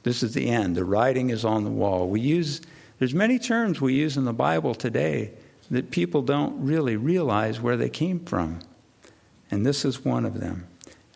This 0.03 0.23
is 0.23 0.35
the 0.35 0.49
end. 0.49 0.77
The 0.77 0.85
writing 0.85 1.31
is 1.31 1.45
on 1.45 1.65
the 1.65 1.71
wall. 1.71 2.09
We 2.09 2.21
use, 2.21 2.61
there's 2.99 3.15
many 3.15 3.39
terms 3.39 3.81
we 3.81 3.95
use 3.95 4.17
in 4.17 4.25
the 4.25 4.33
Bible 4.33 4.75
today 4.75 5.33
that 5.71 5.91
people 5.91 6.23
don't 6.23 6.65
really 6.65 6.97
realize 6.97 7.61
where 7.61 7.77
they 7.77 7.91
came 7.91 8.21
from. 8.21 8.61
And 9.51 9.65
this 9.65 9.85
is 9.85 10.05
one 10.05 10.25
of 10.25 10.41
them. 10.41 10.67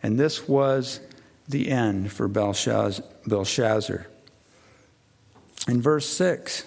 And 0.03 0.19
this 0.19 0.47
was 0.47 0.99
the 1.47 1.69
end 1.71 2.11
for 2.11 2.27
Belshazzar. 2.27 4.07
In 5.67 5.81
verse 5.81 6.07
6, 6.07 6.65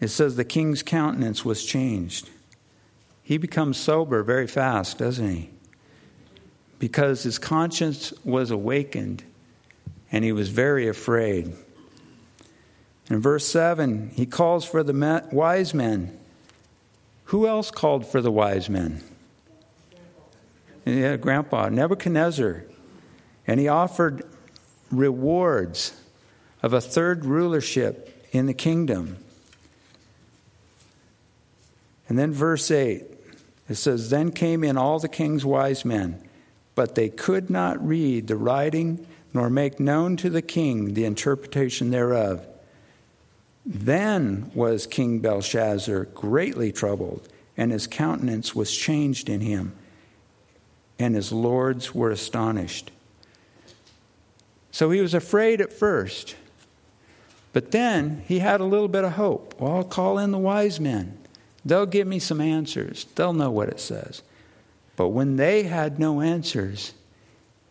it 0.00 0.08
says 0.08 0.36
the 0.36 0.44
king's 0.44 0.82
countenance 0.82 1.44
was 1.44 1.64
changed. 1.64 2.28
He 3.22 3.38
becomes 3.38 3.76
sober 3.76 4.22
very 4.22 4.46
fast, 4.46 4.98
doesn't 4.98 5.30
he? 5.30 5.50
Because 6.78 7.22
his 7.22 7.38
conscience 7.38 8.12
was 8.24 8.50
awakened 8.50 9.24
and 10.12 10.24
he 10.24 10.32
was 10.32 10.48
very 10.48 10.86
afraid. 10.86 11.54
In 13.08 13.20
verse 13.20 13.46
7, 13.46 14.10
he 14.14 14.26
calls 14.26 14.64
for 14.64 14.82
the 14.82 15.22
wise 15.32 15.72
men. 15.72 16.18
Who 17.26 17.46
else 17.46 17.70
called 17.70 18.06
for 18.06 18.20
the 18.20 18.30
wise 18.30 18.68
men? 18.68 19.02
Yeah, 20.84 21.16
Grandpa, 21.16 21.68
Nebuchadnezzar. 21.68 22.64
And 23.46 23.58
he 23.58 23.68
offered 23.68 24.24
rewards 24.90 26.00
of 26.66 26.72
a 26.72 26.80
third 26.80 27.24
rulership 27.24 28.26
in 28.32 28.46
the 28.46 28.52
kingdom. 28.52 29.16
And 32.08 32.18
then 32.18 32.32
verse 32.32 32.72
8, 32.72 33.04
it 33.68 33.76
says, 33.76 34.10
Then 34.10 34.32
came 34.32 34.64
in 34.64 34.76
all 34.76 34.98
the 34.98 35.08
king's 35.08 35.44
wise 35.44 35.84
men, 35.84 36.20
but 36.74 36.96
they 36.96 37.08
could 37.08 37.50
not 37.50 37.86
read 37.86 38.26
the 38.26 38.34
writing 38.34 39.06
nor 39.32 39.48
make 39.48 39.78
known 39.78 40.16
to 40.16 40.28
the 40.28 40.42
king 40.42 40.94
the 40.94 41.04
interpretation 41.04 41.92
thereof. 41.92 42.44
Then 43.64 44.50
was 44.52 44.88
King 44.88 45.20
Belshazzar 45.20 46.06
greatly 46.06 46.72
troubled, 46.72 47.28
and 47.56 47.70
his 47.70 47.86
countenance 47.86 48.56
was 48.56 48.76
changed 48.76 49.28
in 49.28 49.40
him, 49.40 49.72
and 50.98 51.14
his 51.14 51.30
lords 51.30 51.94
were 51.94 52.10
astonished. 52.10 52.90
So 54.72 54.90
he 54.90 55.00
was 55.00 55.14
afraid 55.14 55.60
at 55.60 55.72
first. 55.72 56.34
But 57.56 57.70
then 57.70 58.22
he 58.28 58.40
had 58.40 58.60
a 58.60 58.66
little 58.66 58.86
bit 58.86 59.04
of 59.04 59.12
hope. 59.12 59.54
Well, 59.58 59.76
I'll 59.76 59.84
call 59.84 60.18
in 60.18 60.30
the 60.30 60.36
wise 60.36 60.78
men. 60.78 61.16
They'll 61.64 61.86
give 61.86 62.06
me 62.06 62.18
some 62.18 62.42
answers, 62.42 63.06
they'll 63.14 63.32
know 63.32 63.50
what 63.50 63.70
it 63.70 63.80
says. 63.80 64.20
But 64.94 65.08
when 65.08 65.36
they 65.36 65.62
had 65.62 65.98
no 65.98 66.20
answers, 66.20 66.92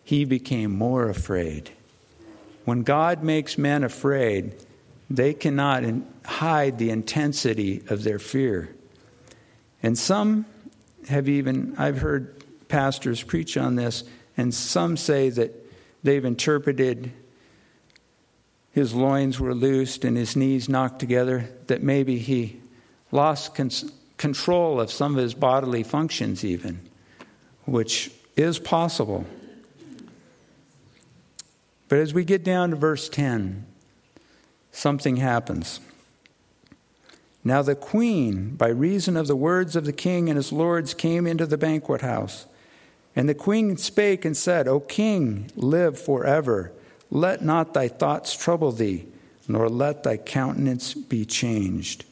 he 0.04 0.26
became 0.26 0.76
more 0.76 1.08
afraid. 1.08 1.70
When 2.64 2.82
God 2.82 3.22
makes 3.22 3.60
men 3.60 3.84
afraid, 3.84 4.56
they 5.08 5.36
cannot 5.36 5.84
hide 6.26 6.80
the 6.80 6.90
intensity 6.90 7.84
of 7.88 8.04
their 8.04 8.18
fear. 8.18 8.76
And 9.84 9.96
some 9.96 10.48
have 11.10 11.30
even, 11.30 11.76
I've 11.78 12.00
heard 12.00 12.44
pastors 12.70 13.22
preach 13.22 13.56
on 13.56 13.76
this, 13.76 14.04
and 14.36 14.52
some 14.52 14.98
say 14.98 15.30
that 15.30 15.54
they've 16.02 16.26
interpreted 16.26 17.12
his 18.76 18.94
loins 18.94 19.40
were 19.40 19.56
loosed 19.56 20.04
and 20.04 20.18
his 20.18 20.36
knees 20.36 20.68
knocked 20.68 21.00
together, 21.00 21.50
that 21.68 21.82
maybe 21.82 22.18
he 22.20 22.60
lost 23.10 23.56
con- 23.56 23.72
control 24.18 24.82
of 24.82 24.92
some 24.92 25.16
of 25.16 25.24
his 25.24 25.34
bodily 25.34 25.82
functions, 25.82 26.44
even, 26.44 26.82
which 27.64 28.12
is 28.36 28.60
possible. 28.60 29.26
But 31.88 32.00
as 32.00 32.14
we 32.14 32.26
get 32.26 32.44
down 32.44 32.72
to 32.72 32.76
verse 32.76 33.08
10, 33.08 33.66
something 34.74 35.16
happens. 35.16 35.80
Now 37.46 37.62
the 37.62 37.76
queen, 37.76 38.58
by 38.58 38.68
reason 38.68 39.16
of 39.16 39.28
the 39.28 39.38
words 39.38 39.78
of 39.78 39.86
the 39.86 39.94
king 39.94 40.28
and 40.28 40.36
his 40.36 40.52
lords, 40.52 40.94
came 40.94 41.26
into 41.26 41.46
the 41.46 41.58
banquet 41.58 42.02
house. 42.02 42.46
And 43.16 43.30
the 43.30 43.36
queen 43.36 43.78
spake 43.78 44.26
and 44.26 44.36
said, 44.36 44.68
O 44.68 44.82
king, 44.82 45.50
live 45.56 45.98
forever. 45.98 46.74
Let 47.12 47.44
not 47.44 47.74
thy 47.74 47.88
thoughts 47.88 48.36
trouble 48.36 48.72
thee, 48.72 49.06
nor 49.48 49.70
let 49.70 50.04
thy 50.04 50.18
countenance 50.18 50.94
be 50.94 51.26
changed. 51.26 52.06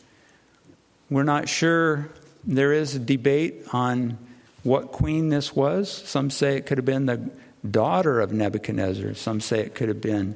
We're 1.10 1.24
not 1.24 1.50
sure. 1.50 2.10
There 2.44 2.74
is 2.74 2.96
a 2.96 3.00
debate 3.00 3.66
on 3.72 4.18
what 4.64 4.92
queen 4.92 5.30
this 5.30 5.56
was. 5.56 5.90
Some 5.92 6.30
say 6.30 6.58
it 6.58 6.66
could 6.66 6.78
have 6.78 6.86
been 6.86 7.06
the 7.06 7.30
daughter 7.70 8.20
of 8.20 8.34
Nebuchadnezzar, 8.34 9.14
some 9.14 9.40
say 9.40 9.60
it 9.60 9.76
could 9.76 9.88
have 9.90 10.02
been 10.02 10.36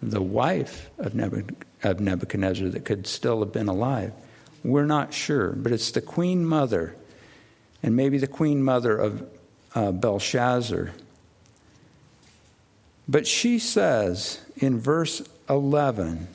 the 0.00 0.22
wife 0.22 0.90
of 0.98 1.14
Nebuchadnezzar 1.14 2.68
that 2.68 2.84
could 2.84 3.06
still 3.06 3.40
have 3.40 3.52
been 3.52 3.68
alive. 3.68 4.12
We're 4.62 4.86
not 4.86 5.12
sure, 5.12 5.52
but 5.52 5.72
it's 5.72 5.90
the 5.90 6.00
queen 6.00 6.44
mother, 6.44 6.94
and 7.82 7.96
maybe 7.96 8.18
the 8.18 8.28
queen 8.28 8.62
mother 8.62 8.96
of 8.96 9.28
uh, 9.74 9.92
Belshazzar. 9.92 10.92
But 13.08 13.26
she 13.26 13.58
says 13.58 14.40
in 14.56 14.78
verse 14.78 15.22
11, 15.48 16.28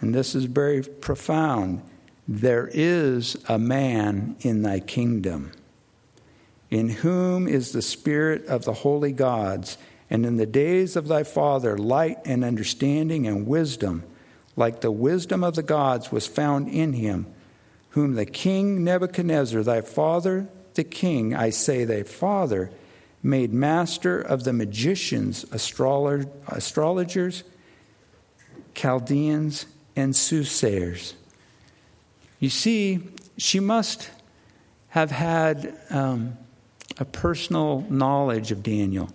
and 0.00 0.14
this 0.14 0.34
is 0.34 0.44
very 0.44 0.82
profound 0.82 1.82
there 2.26 2.68
is 2.72 3.42
a 3.48 3.58
man 3.58 4.36
in 4.40 4.62
thy 4.62 4.80
kingdom, 4.80 5.52
in 6.70 6.88
whom 6.90 7.48
is 7.48 7.72
the 7.72 7.80
spirit 7.80 8.44
of 8.46 8.64
the 8.64 8.72
holy 8.74 9.12
gods, 9.12 9.78
and 10.10 10.26
in 10.26 10.36
the 10.36 10.46
days 10.46 10.96
of 10.96 11.08
thy 11.08 11.22
father 11.22 11.78
light 11.78 12.18
and 12.24 12.44
understanding 12.44 13.26
and 13.26 13.46
wisdom 13.46 14.02
like 14.58 14.80
the 14.80 14.90
wisdom 14.90 15.44
of 15.44 15.54
the 15.54 15.62
gods, 15.62 16.10
was 16.10 16.26
found 16.26 16.68
in 16.68 16.92
him, 16.92 17.26
whom 17.90 18.14
the 18.14 18.26
king 18.26 18.82
Nebuchadnezzar, 18.82 19.62
thy 19.62 19.82
father, 19.82 20.48
the 20.74 20.82
king, 20.82 21.32
I 21.32 21.50
say 21.50 21.84
thy 21.84 22.02
father, 22.02 22.72
made 23.22 23.52
master 23.52 24.20
of 24.20 24.44
the 24.44 24.52
magicians, 24.52 25.44
astrologers, 25.52 27.42
Chaldeans, 28.74 29.66
and 29.96 30.14
soothsayers. 30.14 31.14
You 32.38 32.50
see, 32.50 33.00
she 33.36 33.58
must 33.58 34.10
have 34.90 35.10
had 35.10 35.76
um, 35.90 36.36
a 36.98 37.04
personal 37.04 37.84
knowledge 37.90 38.52
of 38.52 38.62
Daniel 38.62 39.10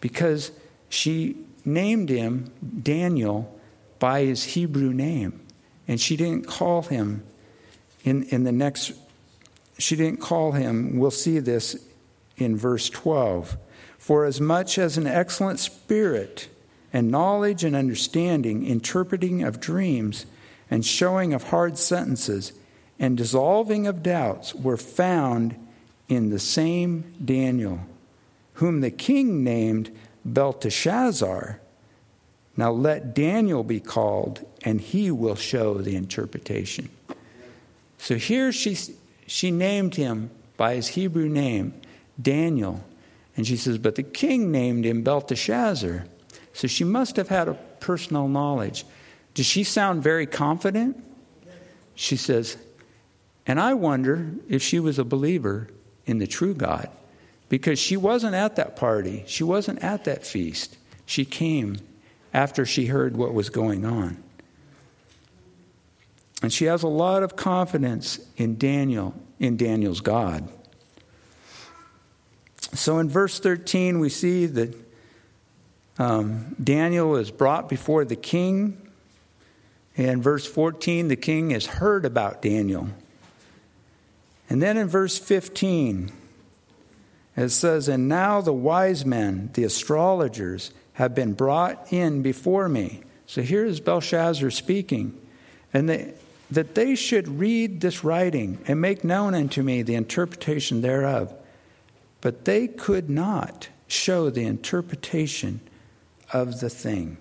because 0.00 0.52
she 0.88 1.36
named 1.64 2.08
him 2.08 2.52
Daniel 2.82 3.60
by 3.98 4.24
his 4.24 4.44
Hebrew 4.44 4.92
name. 4.92 5.40
And 5.88 6.00
she 6.00 6.16
didn't 6.16 6.46
call 6.46 6.82
him 6.82 7.24
in, 8.04 8.24
in 8.24 8.44
the 8.44 8.52
next, 8.52 8.92
she 9.78 9.96
didn't 9.96 10.20
call 10.20 10.52
him, 10.52 10.98
we'll 10.98 11.10
see 11.10 11.38
this 11.38 11.76
in 12.40 12.56
verse 12.56 12.88
12. 12.90 13.56
For 13.98 14.24
as 14.24 14.40
much 14.40 14.78
as 14.78 14.96
an 14.96 15.06
excellent 15.06 15.60
spirit 15.60 16.48
and 16.92 17.10
knowledge 17.10 17.62
and 17.62 17.76
understanding, 17.76 18.66
interpreting 18.66 19.42
of 19.42 19.60
dreams 19.60 20.26
and 20.70 20.84
showing 20.84 21.34
of 21.34 21.44
hard 21.44 21.78
sentences 21.78 22.52
and 22.98 23.16
dissolving 23.16 23.86
of 23.86 24.02
doubts 24.02 24.54
were 24.54 24.76
found 24.76 25.54
in 26.08 26.30
the 26.30 26.38
same 26.38 27.14
Daniel, 27.24 27.80
whom 28.54 28.80
the 28.80 28.90
king 28.90 29.44
named 29.44 29.96
Belteshazzar 30.24 31.60
now 32.56 32.72
let 32.72 33.14
Daniel 33.14 33.64
be 33.64 33.80
called, 33.80 34.44
and 34.62 34.82
he 34.82 35.10
will 35.10 35.34
show 35.34 35.78
the 35.78 35.96
interpretation. 35.96 36.90
So 37.96 38.16
here 38.16 38.52
she, 38.52 38.76
she 39.26 39.50
named 39.50 39.94
him 39.94 40.30
by 40.58 40.74
his 40.74 40.88
Hebrew 40.88 41.28
name, 41.28 41.72
Daniel. 42.20 42.84
And 43.36 43.46
she 43.46 43.56
says, 43.56 43.78
But 43.78 43.94
the 43.94 44.02
king 44.02 44.50
named 44.50 44.84
him 44.84 45.02
Belteshazzar. 45.02 46.06
So 46.52 46.66
she 46.66 46.84
must 46.84 47.16
have 47.16 47.28
had 47.28 47.48
a 47.48 47.54
personal 47.80 48.28
knowledge. 48.28 48.84
Does 49.34 49.46
she 49.46 49.64
sound 49.64 50.02
very 50.02 50.26
confident? 50.26 51.02
She 51.94 52.16
says, 52.16 52.56
And 53.46 53.60
I 53.60 53.74
wonder 53.74 54.32
if 54.48 54.62
she 54.62 54.80
was 54.80 54.98
a 54.98 55.04
believer 55.04 55.68
in 56.06 56.18
the 56.18 56.26
true 56.26 56.54
God 56.54 56.88
because 57.48 57.78
she 57.78 57.96
wasn't 57.96 58.34
at 58.34 58.56
that 58.56 58.76
party, 58.76 59.24
she 59.26 59.44
wasn't 59.44 59.82
at 59.82 60.04
that 60.04 60.24
feast. 60.24 60.76
She 61.04 61.24
came 61.24 61.78
after 62.32 62.64
she 62.64 62.86
heard 62.86 63.16
what 63.16 63.34
was 63.34 63.50
going 63.50 63.84
on. 63.84 64.22
And 66.42 66.52
she 66.52 66.66
has 66.66 66.82
a 66.82 66.88
lot 66.88 67.22
of 67.22 67.36
confidence 67.36 68.18
in 68.36 68.56
Daniel, 68.56 69.14
in 69.38 69.56
Daniel's 69.56 70.00
God. 70.00 70.48
So 72.72 72.98
in 72.98 73.08
verse 73.08 73.40
13, 73.40 73.98
we 73.98 74.08
see 74.08 74.46
that 74.46 74.74
um, 75.98 76.56
Daniel 76.62 77.16
is 77.16 77.30
brought 77.30 77.68
before 77.68 78.04
the 78.04 78.16
king. 78.16 78.80
And 79.96 80.22
verse 80.22 80.46
14, 80.46 81.08
the 81.08 81.16
king 81.16 81.50
has 81.50 81.66
heard 81.66 82.04
about 82.04 82.40
Daniel. 82.40 82.88
And 84.48 84.62
then 84.62 84.76
in 84.76 84.88
verse 84.88 85.18
15, 85.18 86.10
it 87.36 87.48
says, 87.50 87.88
And 87.88 88.08
now 88.08 88.40
the 88.40 88.52
wise 88.52 89.04
men, 89.04 89.50
the 89.54 89.64
astrologers, 89.64 90.72
have 90.94 91.14
been 91.14 91.34
brought 91.34 91.92
in 91.92 92.22
before 92.22 92.68
me. 92.68 93.02
So 93.26 93.42
here 93.42 93.64
is 93.64 93.80
Belshazzar 93.80 94.50
speaking. 94.50 95.20
And 95.72 95.88
they, 95.88 96.14
that 96.50 96.74
they 96.74 96.94
should 96.94 97.28
read 97.28 97.80
this 97.80 98.02
writing 98.02 98.58
and 98.66 98.80
make 98.80 99.04
known 99.04 99.34
unto 99.34 99.62
me 99.62 99.82
the 99.82 99.94
interpretation 99.94 100.80
thereof. 100.80 101.32
But 102.20 102.44
they 102.44 102.68
could 102.68 103.08
not 103.08 103.68
show 103.86 104.30
the 104.30 104.44
interpretation 104.44 105.60
of 106.32 106.60
the 106.60 106.70
thing. 106.70 107.16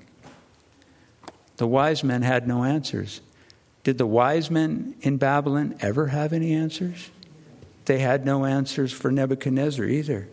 The 1.57 1.67
wise 1.67 2.03
men 2.03 2.21
had 2.21 2.47
no 2.47 2.63
answers. 2.63 3.21
Did 3.83 3.97
the 3.97 4.05
wise 4.05 4.51
men 4.51 4.95
in 5.01 5.17
Babylon 5.17 5.75
ever 5.81 6.07
have 6.07 6.31
any 6.33 6.53
answers? 6.53 7.09
They 7.85 7.99
had 7.99 8.25
no 8.25 8.45
answers 8.45 8.91
for 8.91 9.11
Nebuchadnezzar 9.11 9.85
either. 9.85 10.29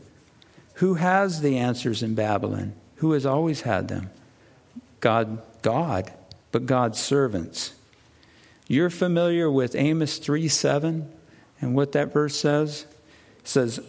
Who 0.74 0.94
has 0.94 1.40
the 1.40 1.56
answers 1.56 2.02
in 2.02 2.14
Babylon? 2.14 2.74
Who 2.96 3.12
has 3.12 3.24
always 3.24 3.62
had 3.62 3.88
them? 3.88 4.10
God, 5.00 5.40
God, 5.62 6.12
but 6.52 6.66
God's 6.66 7.00
servants. 7.00 7.74
You're 8.68 8.90
familiar 8.90 9.50
with 9.50 9.74
Amos 9.74 10.18
3 10.18 10.48
7 10.48 11.10
and 11.60 11.74
what 11.74 11.92
that 11.92 12.12
verse 12.12 12.36
says? 12.36 12.84
It 13.38 13.48
says, 13.48 13.80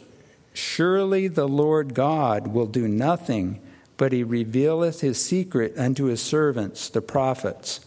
Surely 0.58 1.28
the 1.28 1.48
Lord 1.48 1.93
God 1.93 2.48
will 2.48 2.65
do 2.65 2.88
nothing, 2.88 3.62
but 3.96 4.12
he 4.12 4.24
revealeth 4.24 5.02
his 5.02 5.24
secret 5.24 5.78
unto 5.78 6.06
his 6.06 6.20
servants, 6.20 6.89
the 6.89 7.00
prophets. 7.00 7.80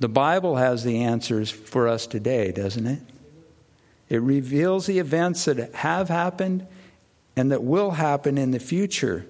The 0.00 0.08
Bible 0.10 0.56
has 0.56 0.84
the 0.84 1.02
answers 1.02 1.50
for 1.50 1.88
us 1.88 2.06
today, 2.06 2.52
doesn't 2.52 2.86
it? 2.86 3.00
It 4.10 4.20
reveals 4.20 4.84
the 4.84 4.98
events 4.98 5.46
that 5.46 5.74
have 5.76 6.10
happened 6.10 6.66
and 7.34 7.50
that 7.52 7.62
will 7.62 7.92
happen 7.92 8.36
in 8.36 8.50
the 8.50 8.60
future. 8.60 9.24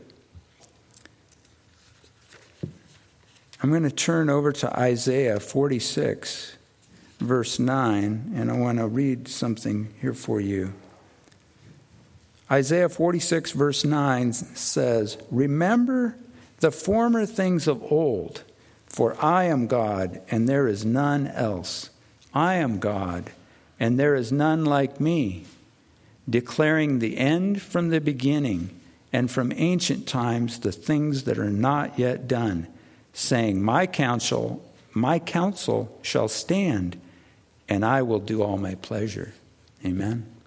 I'm 3.63 3.71
going 3.71 3.85
to 3.85 3.91
turn 3.93 4.29
over 4.29 4.51
to 4.51 4.77
Isaiah 4.77 5.39
46, 5.39 6.57
verse 7.21 7.61
9, 7.61 8.33
and 8.35 8.51
I 8.51 8.57
want 8.57 8.79
to 8.79 8.89
read 8.89 9.29
something 9.29 9.95
here 10.01 10.15
for 10.15 10.41
you. 10.41 10.75
Isaiah 12.51 12.89
46, 12.89 13.53
verse 13.53 13.85
9 13.85 14.33
says, 14.33 15.19
Remember 15.31 16.17
the 16.61 16.71
former 16.71 17.27
things 17.27 17.69
of 17.69 17.83
old, 17.93 18.43
for 18.87 19.17
I 19.23 19.45
am 19.45 19.67
God, 19.67 20.23
and 20.31 20.49
there 20.49 20.67
is 20.67 20.85
none 20.85 21.27
else. 21.27 21.91
I 22.33 22.55
am 22.55 22.79
God, 22.79 23.31
and 23.79 23.99
there 23.99 24.15
is 24.15 24.33
none 24.33 24.65
like 24.65 25.01
me, 25.01 25.45
declaring 26.29 26.99
the 26.99 27.19
end 27.19 27.61
from 27.61 27.91
the 27.91 28.01
beginning, 28.01 28.71
and 29.13 29.31
from 29.31 29.53
ancient 29.55 30.07
times 30.07 30.61
the 30.61 30.73
things 30.73 31.25
that 31.25 31.39
are 31.39 31.51
not 31.51 31.99
yet 31.99 32.29
done 32.29 32.67
saying, 33.13 33.63
My 33.63 33.87
counsel, 33.87 34.65
my 34.93 35.19
counsel 35.19 35.99
shall 36.03 36.29
stand, 36.29 37.01
and 37.69 37.85
I 37.85 38.03
will 38.03 38.21
do 38.21 38.43
all 38.43 38.59
my 38.59 38.75
pleasure. 38.77 39.35
Amen. 39.85 40.38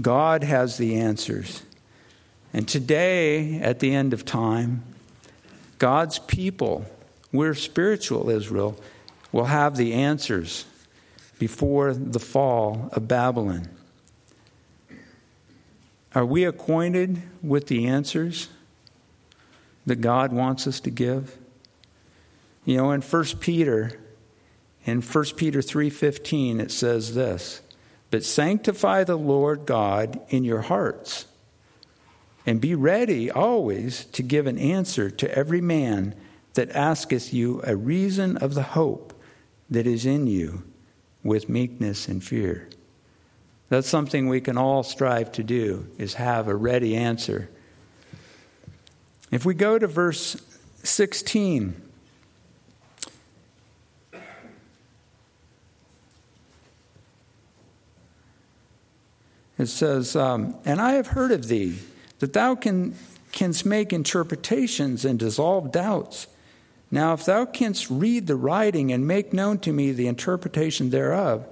God 0.00 0.44
has 0.44 0.78
the 0.78 0.96
answers. 0.96 1.62
And 2.52 2.66
today, 2.66 3.60
at 3.60 3.78
the 3.80 3.94
end 3.94 4.12
of 4.12 4.24
time, 4.24 4.82
God's 5.78 6.18
people, 6.18 6.86
we're 7.32 7.54
spiritual 7.54 8.30
Israel, 8.30 8.78
will 9.30 9.46
have 9.46 9.76
the 9.76 9.94
answers 9.94 10.66
before 11.38 11.94
the 11.94 12.20
fall 12.20 12.90
of 12.92 13.08
Babylon. 13.08 13.68
Are 16.14 16.26
we 16.26 16.44
acquainted 16.44 17.22
with 17.42 17.68
the 17.68 17.86
answers? 17.86 18.48
that 19.86 20.00
God 20.00 20.32
wants 20.32 20.66
us 20.66 20.80
to 20.80 20.90
give? 20.90 21.36
You 22.64 22.76
know, 22.76 22.92
in 22.92 23.02
1 23.02 23.24
Peter, 23.40 23.98
In 24.84 25.00
1 25.00 25.36
Peter 25.36 25.60
3:15 25.62 26.60
it 26.60 26.70
says 26.70 27.14
this, 27.14 27.61
"But 28.12 28.24
sanctify 28.24 29.04
the 29.04 29.16
Lord 29.16 29.64
God 29.66 30.20
in 30.28 30.44
your 30.44 30.60
hearts, 30.60 31.24
and 32.44 32.60
be 32.60 32.74
ready 32.74 33.30
always 33.30 34.04
to 34.12 34.22
give 34.22 34.46
an 34.46 34.58
answer 34.58 35.10
to 35.10 35.34
every 35.36 35.62
man 35.62 36.14
that 36.52 36.68
asketh 36.70 37.32
you 37.32 37.62
a 37.64 37.74
reason 37.74 38.36
of 38.36 38.52
the 38.52 38.62
hope 38.62 39.14
that 39.70 39.86
is 39.86 40.04
in 40.04 40.26
you 40.26 40.62
with 41.24 41.48
meekness 41.48 42.06
and 42.06 42.22
fear." 42.22 42.68
That's 43.70 43.88
something 43.88 44.28
we 44.28 44.42
can 44.42 44.58
all 44.58 44.82
strive 44.82 45.32
to 45.32 45.42
do 45.42 45.86
is 45.96 46.14
have 46.14 46.48
a 46.48 46.54
ready 46.54 46.94
answer. 46.94 47.48
If 49.30 49.46
we 49.46 49.54
go 49.54 49.78
to 49.78 49.86
verse 49.86 50.36
16, 50.82 51.80
it 59.62 59.68
says, 59.68 60.16
um, 60.16 60.56
And 60.64 60.80
I 60.80 60.92
have 60.92 61.08
heard 61.08 61.32
of 61.32 61.48
thee, 61.48 61.78
that 62.18 62.32
thou 62.32 62.54
can, 62.54 62.94
canst 63.32 63.64
make 63.64 63.92
interpretations 63.92 65.04
and 65.04 65.18
dissolve 65.18 65.72
doubts. 65.72 66.26
Now, 66.90 67.14
if 67.14 67.24
thou 67.24 67.46
canst 67.46 67.90
read 67.90 68.26
the 68.26 68.36
writing 68.36 68.92
and 68.92 69.06
make 69.06 69.32
known 69.32 69.58
to 69.60 69.72
me 69.72 69.92
the 69.92 70.06
interpretation 70.06 70.90
thereof, 70.90 71.46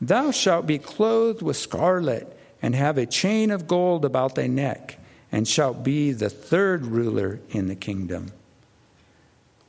thou 0.00 0.30
shalt 0.30 0.66
be 0.66 0.78
clothed 0.78 1.42
with 1.42 1.56
scarlet, 1.56 2.30
and 2.62 2.74
have 2.74 2.96
a 2.96 3.04
chain 3.04 3.50
of 3.50 3.66
gold 3.66 4.04
about 4.04 4.36
thy 4.36 4.46
neck, 4.46 4.98
and 5.30 5.46
shalt 5.46 5.82
be 5.82 6.12
the 6.12 6.30
third 6.30 6.86
ruler 6.86 7.40
in 7.50 7.66
the 7.66 7.74
kingdom. 7.74 8.32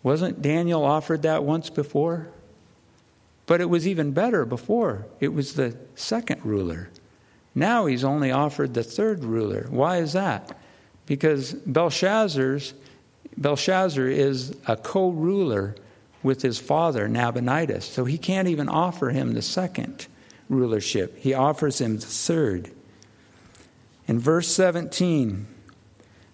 Wasn't 0.02 0.42
Daniel 0.42 0.86
offered 0.86 1.24
that 1.24 1.44
once 1.44 1.70
before? 1.70 2.28
But 3.48 3.60
it 3.60 3.70
was 3.70 3.88
even 3.88 4.12
better 4.12 4.46
before. 4.46 5.08
It 5.20 5.34
was 5.34 5.56
the 5.56 5.76
second 5.96 6.46
ruler. 6.46 6.90
Now 7.56 7.86
he's 7.86 8.04
only 8.04 8.32
offered 8.32 8.74
the 8.74 8.84
third 8.84 9.24
ruler. 9.24 9.66
Why 9.70 9.98
is 9.98 10.14
that? 10.14 10.60
Because 11.06 11.54
Belshazzar's 11.54 12.74
Belshazzar 13.38 14.08
is 14.08 14.56
a 14.68 14.78
co-ruler 14.78 15.76
with 16.24 16.42
his 16.42 16.58
father 16.58 17.08
Nabonidus. 17.08 17.86
So 17.86 18.06
he 18.06 18.18
can't 18.18 18.48
even 18.48 18.70
offer 18.70 19.10
him 19.10 19.34
the 19.34 19.42
second 19.42 20.08
rulership. 20.50 21.18
He 21.18 21.34
offers 21.34 21.82
him 21.82 21.98
the 21.98 22.06
third. 22.06 22.72
In 24.08 24.20
verse 24.20 24.48
17, 24.50 25.48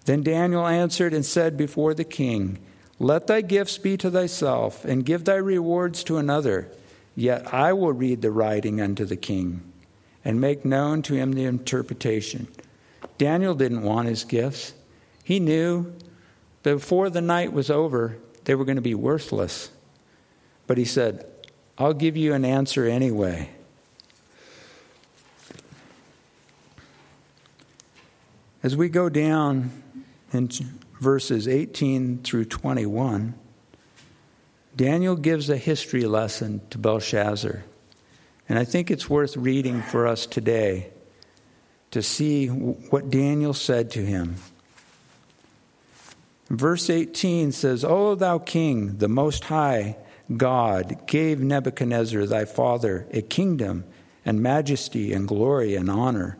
then 0.04 0.22
Daniel 0.22 0.66
answered 0.66 1.14
and 1.14 1.24
said 1.24 1.56
before 1.56 1.94
the 1.94 2.04
king, 2.04 2.58
Let 2.98 3.26
thy 3.26 3.40
gifts 3.40 3.78
be 3.78 3.96
to 3.98 4.10
thyself, 4.10 4.84
and 4.84 5.04
give 5.04 5.24
thy 5.24 5.36
rewards 5.36 6.04
to 6.04 6.18
another. 6.18 6.70
Yet 7.14 7.52
I 7.52 7.72
will 7.72 7.92
read 7.92 8.22
the 8.22 8.30
writing 8.30 8.80
unto 8.80 9.04
the 9.04 9.16
king 9.16 9.71
and 10.24 10.40
make 10.40 10.64
known 10.64 11.02
to 11.02 11.14
him 11.14 11.32
the 11.32 11.44
interpretation. 11.44 12.48
Daniel 13.18 13.54
didn't 13.54 13.82
want 13.82 14.08
his 14.08 14.24
gifts. 14.24 14.74
He 15.24 15.40
knew 15.40 15.92
before 16.62 17.10
the 17.10 17.20
night 17.20 17.52
was 17.52 17.70
over, 17.70 18.16
they 18.44 18.54
were 18.54 18.64
going 18.64 18.76
to 18.76 18.82
be 18.82 18.94
worthless. 18.94 19.70
But 20.66 20.78
he 20.78 20.84
said, 20.84 21.26
I'll 21.78 21.94
give 21.94 22.16
you 22.16 22.34
an 22.34 22.44
answer 22.44 22.86
anyway. 22.86 23.50
As 28.62 28.76
we 28.76 28.88
go 28.88 29.08
down 29.08 29.70
in 30.32 30.48
verses 31.00 31.48
18 31.48 32.18
through 32.22 32.44
21, 32.44 33.34
Daniel 34.76 35.16
gives 35.16 35.50
a 35.50 35.56
history 35.56 36.04
lesson 36.04 36.60
to 36.70 36.78
Belshazzar. 36.78 37.64
And 38.52 38.58
I 38.58 38.66
think 38.66 38.90
it's 38.90 39.08
worth 39.08 39.34
reading 39.34 39.80
for 39.80 40.06
us 40.06 40.26
today 40.26 40.90
to 41.90 42.02
see 42.02 42.48
what 42.48 43.08
Daniel 43.08 43.54
said 43.54 43.90
to 43.92 44.04
him. 44.04 44.36
Verse 46.50 46.90
18 46.90 47.52
says, 47.52 47.82
O 47.82 48.14
thou 48.14 48.38
king, 48.38 48.98
the 48.98 49.08
most 49.08 49.44
high 49.44 49.96
God, 50.36 51.06
gave 51.06 51.40
Nebuchadnezzar 51.40 52.26
thy 52.26 52.44
father 52.44 53.06
a 53.10 53.22
kingdom 53.22 53.84
and 54.22 54.42
majesty 54.42 55.14
and 55.14 55.26
glory 55.26 55.74
and 55.74 55.88
honor. 55.88 56.36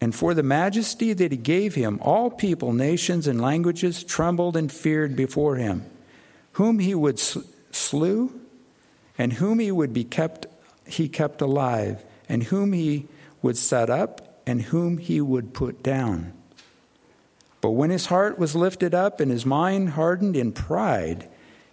And 0.00 0.14
for 0.14 0.32
the 0.32 0.44
majesty 0.44 1.12
that 1.12 1.32
he 1.32 1.38
gave 1.38 1.74
him, 1.74 1.98
all 2.02 2.30
people, 2.30 2.72
nations, 2.72 3.26
and 3.26 3.40
languages 3.40 4.04
trembled 4.04 4.56
and 4.56 4.70
feared 4.70 5.16
before 5.16 5.56
him, 5.56 5.84
whom 6.52 6.78
he 6.78 6.94
would 6.94 7.18
slew, 7.18 8.40
and 9.18 9.32
whom 9.32 9.58
he 9.58 9.72
would 9.72 9.92
be 9.92 10.04
kept 10.04 10.46
he 10.86 11.08
kept 11.08 11.40
alive, 11.40 12.04
and 12.28 12.44
whom 12.44 12.72
he 12.72 13.06
would 13.42 13.56
set 13.56 13.90
up, 13.90 14.40
and 14.46 14.62
whom 14.62 14.98
he 14.98 15.20
would 15.20 15.54
put 15.54 15.82
down. 15.82 16.32
But 17.60 17.70
when 17.70 17.90
his 17.90 18.06
heart 18.06 18.38
was 18.38 18.54
lifted 18.54 18.94
up 18.94 19.20
and 19.20 19.30
his 19.30 19.46
mind 19.46 19.90
hardened 19.90 20.36
in 20.36 20.52
pride, 20.52 21.28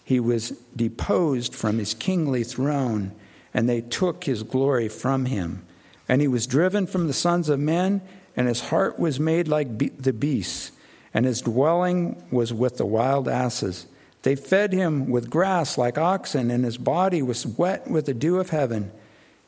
he 0.06 0.20
was 0.20 0.52
deposed 0.76 1.54
from 1.54 1.80
his 1.80 1.94
kingly 1.94 2.44
throne, 2.44 3.12
and 3.54 3.68
they 3.68 3.82
took 3.82 4.24
his 4.24 4.44
glory 4.44 4.88
from 4.88 5.26
him. 5.26 5.66
And 6.08 6.22
he 6.22 6.28
was 6.28 6.48
driven 6.48 6.88
from 6.88 7.08
the 7.08 7.14
sons 7.14 7.50
of 7.50 7.60
men, 7.60 8.02
and 8.38 8.48
his 8.48 8.62
heart 8.62 9.00
was 9.00 9.20
made 9.20 9.48
like 9.50 9.78
be- 9.78 9.90
the 9.90 10.14
beasts, 10.14 10.72
and 11.14 11.26
his 11.26 11.42
dwelling 11.42 12.24
was 12.32 12.54
with 12.54 12.78
the 12.78 12.86
wild 12.86 13.28
asses. 13.28 13.88
They 14.24 14.36
fed 14.36 14.72
him 14.72 15.10
with 15.10 15.30
grass 15.30 15.78
like 15.78 15.98
oxen, 15.98 16.52
and 16.52 16.64
his 16.64 16.78
body 16.78 17.22
was 17.22 17.46
wet 17.46 17.90
with 17.90 18.06
the 18.06 18.14
dew 18.14 18.40
of 18.40 18.52
heaven 18.52 18.92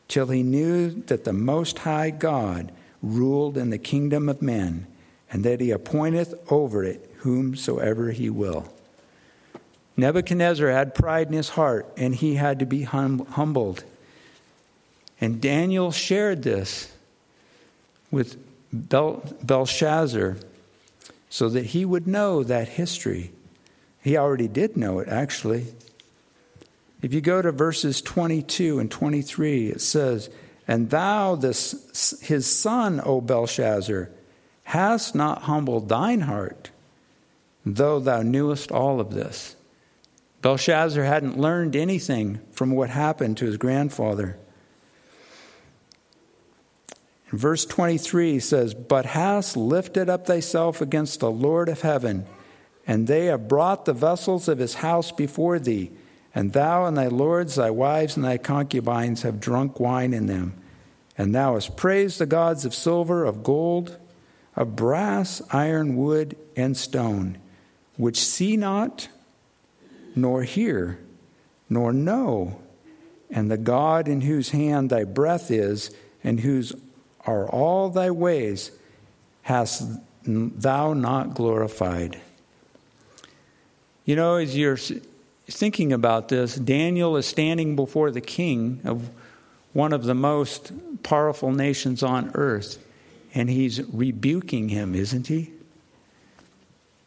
till 0.07 0.27
he 0.27 0.43
knew 0.43 0.89
that 1.03 1.23
the 1.23 1.33
Most 1.33 1.79
High 1.79 2.09
God 2.09 2.71
ruled 3.01 3.57
in 3.57 3.69
the 3.69 3.77
kingdom 3.77 4.29
of 4.29 4.41
men, 4.41 4.87
and 5.31 5.43
that 5.43 5.59
he 5.59 5.71
appointeth 5.71 6.33
over 6.51 6.83
it 6.83 7.11
whomsoever 7.19 8.11
he 8.11 8.29
will. 8.29 8.71
Nebuchadnezzar 9.95 10.69
had 10.69 10.95
pride 10.95 11.27
in 11.27 11.33
his 11.33 11.49
heart, 11.49 11.91
and 11.97 12.15
he 12.15 12.35
had 12.35 12.59
to 12.59 12.65
be 12.65 12.83
hum- 12.83 13.25
humbled. 13.25 13.83
And 15.21 15.39
Daniel 15.39 15.91
shared 15.91 16.43
this 16.43 16.91
with 18.11 18.37
Bel- 18.71 19.23
Belshazzar 19.43 20.37
so 21.29 21.49
that 21.49 21.67
he 21.67 21.85
would 21.85 22.07
know 22.07 22.43
that 22.43 22.67
history. 22.69 23.31
He 24.01 24.17
already 24.17 24.47
did 24.47 24.75
know 24.75 24.99
it, 24.99 25.07
actually. 25.07 25.67
If 27.03 27.13
you 27.13 27.19
go 27.19 27.41
to 27.41 27.51
verses 27.51 28.01
22 28.01 28.79
and 28.79 28.89
23, 28.89 29.67
it 29.67 29.81
says, 29.81 30.29
And 30.65 30.89
thou, 30.89 31.35
this, 31.35 32.17
his 32.21 32.47
son, 32.47 33.01
O 33.03 33.19
Belshazzar, 33.19 34.09
hast 34.63 35.13
not 35.13 35.41
humbled 35.43 35.89
thine 35.89 36.21
heart, 36.21 36.71
though 37.65 37.99
thou 37.99 38.21
knewest 38.21 38.71
all 38.71 39.01
of 39.01 39.13
this. 39.13 39.57
Belshazzar 40.41 41.03
hadn't 41.03 41.37
learned 41.37 41.75
anything 41.75 42.39
from 42.53 42.71
what 42.71 42.89
happened 42.89 43.35
to 43.37 43.45
his 43.45 43.57
grandfather. 43.57 44.37
Verse 47.31 47.65
23 47.65 48.39
says, 48.39 48.73
But 48.73 49.07
hast 49.07 49.57
lifted 49.57 50.09
up 50.09 50.25
thyself 50.25 50.79
against 50.79 51.19
the 51.19 51.31
Lord 51.31 51.67
of 51.67 51.81
heaven, 51.81 52.25
and 52.87 53.07
they 53.07 53.25
have 53.25 53.49
brought 53.49 53.83
the 53.83 53.93
vessels 53.93 54.47
of 54.47 54.59
his 54.59 54.75
house 54.75 55.11
before 55.11 55.59
thee 55.59 55.91
and 56.35 56.53
thou 56.53 56.85
and 56.85 56.97
thy 56.97 57.07
lords, 57.07 57.55
thy 57.55 57.69
wives, 57.69 58.15
and 58.15 58.25
thy 58.25 58.37
concubines 58.37 59.21
have 59.21 59.39
drunk 59.39 59.79
wine 59.79 60.13
in 60.13 60.25
them. 60.25 60.53
And 61.17 61.33
thou 61.33 61.53
hast 61.53 61.77
praised 61.77 62.19
the 62.19 62.25
gods 62.25 62.65
of 62.65 62.73
silver, 62.73 63.23
of 63.23 63.43
gold, 63.43 63.97
of 64.55 64.75
brass, 64.75 65.41
iron, 65.51 65.95
wood, 65.95 66.35
and 66.55 66.75
stone, 66.75 67.37
which 67.97 68.19
see 68.19 68.57
not, 68.57 69.09
nor 70.15 70.43
hear, 70.43 70.99
nor 71.69 71.93
know, 71.93 72.59
and 73.29 73.49
the 73.49 73.57
God 73.57 74.07
in 74.07 74.21
whose 74.21 74.49
hand 74.49 74.89
thy 74.89 75.03
breath 75.03 75.51
is, 75.51 75.91
and 76.23 76.39
whose 76.39 76.73
are 77.25 77.47
all 77.47 77.89
thy 77.89 78.11
ways, 78.11 78.71
hast 79.43 79.83
thou 80.23 80.93
not 80.93 81.33
glorified. 81.33 82.19
You 84.05 84.15
know, 84.15 84.35
as 84.35 84.57
you're 84.57 84.77
thinking 85.47 85.91
about 85.91 86.29
this, 86.29 86.55
Daniel 86.55 87.17
is 87.17 87.25
standing 87.25 87.75
before 87.75 88.11
the 88.11 88.21
king 88.21 88.81
of 88.83 89.09
one 89.73 89.91
of 89.91 90.03
the 90.05 90.13
most 90.13 90.71
powerful 91.03 91.51
nations 91.51 92.03
on 92.03 92.31
earth, 92.35 92.83
and 93.33 93.49
he's 93.49 93.83
rebuking 93.91 94.69
him, 94.69 94.95
isn't 94.95 95.27
he? 95.27 95.51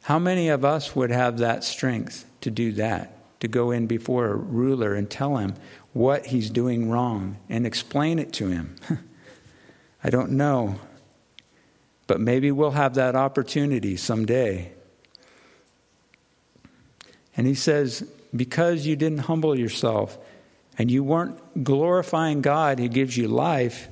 How 0.03 0.19
many 0.19 0.49
of 0.49 0.65
us 0.65 0.95
would 0.95 1.11
have 1.11 1.39
that 1.39 1.65
strength 1.65 2.25
to 2.43 2.51
do 2.51 2.73
that? 2.73 3.13
To 3.41 3.49
go 3.49 3.71
in 3.71 3.87
before 3.87 4.27
a 4.27 4.35
ruler 4.35 4.95
and 4.95 5.11
tell 5.11 5.37
him 5.37 5.55
what 5.93 6.27
he's 6.27 6.49
doing 6.51 6.91
wrong 6.91 7.37
and 7.49 7.67
explain 7.67 8.19
it 8.19 8.33
to 8.35 8.49
him? 8.49 8.77
I 10.05 10.11
don't 10.11 10.33
know. 10.33 10.77
But 12.07 12.21
maybe 12.21 12.53
we'll 12.53 12.71
have 12.73 12.95
that 12.95 13.17
opportunity 13.17 13.97
someday. 13.97 14.73
And 17.37 17.47
he 17.47 17.55
says, 17.55 18.09
because 18.35 18.87
you 18.87 18.97
didn't 18.97 19.19
humble 19.19 19.59
yourself 19.59 20.19
and 20.79 20.91
you 20.91 21.03
weren't 21.03 21.65
glorifying 21.65 22.43
God 22.43 22.79
who 22.79 22.89
gives 22.89 23.17
you 23.17 23.29
life. 23.29 23.89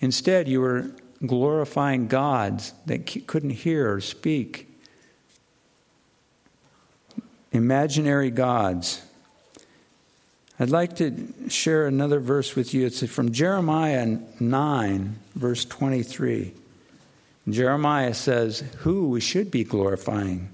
Instead, 0.00 0.48
you 0.48 0.60
were 0.60 0.90
glorifying 1.24 2.06
gods 2.06 2.72
that 2.86 3.26
couldn't 3.26 3.50
hear 3.50 3.92
or 3.92 4.00
speak. 4.00 4.68
Imaginary 7.52 8.30
gods. 8.30 9.00
I'd 10.58 10.70
like 10.70 10.96
to 10.96 11.32
share 11.48 11.86
another 11.86 12.20
verse 12.20 12.54
with 12.54 12.74
you. 12.74 12.86
It's 12.86 13.04
from 13.08 13.32
Jeremiah 13.32 14.18
9, 14.38 15.18
verse 15.34 15.64
23. 15.64 16.52
Jeremiah 17.48 18.14
says, 18.14 18.60
Who 18.78 19.08
we 19.08 19.20
should 19.20 19.50
be 19.50 19.64
glorifying. 19.64 20.48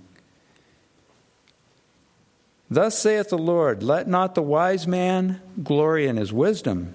Thus 2.70 2.96
saith 2.96 3.30
the 3.30 3.38
Lord, 3.38 3.82
Let 3.82 4.06
not 4.06 4.36
the 4.36 4.42
wise 4.42 4.86
man 4.86 5.40
glory 5.62 6.06
in 6.06 6.16
his 6.16 6.32
wisdom, 6.32 6.94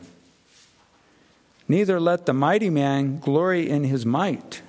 neither 1.68 2.00
let 2.00 2.26
the 2.26 2.34
mighty 2.34 2.70
man 2.70 3.20
glory 3.20 3.70
in 3.70 3.84
his 3.84 4.06
might. 4.06 4.62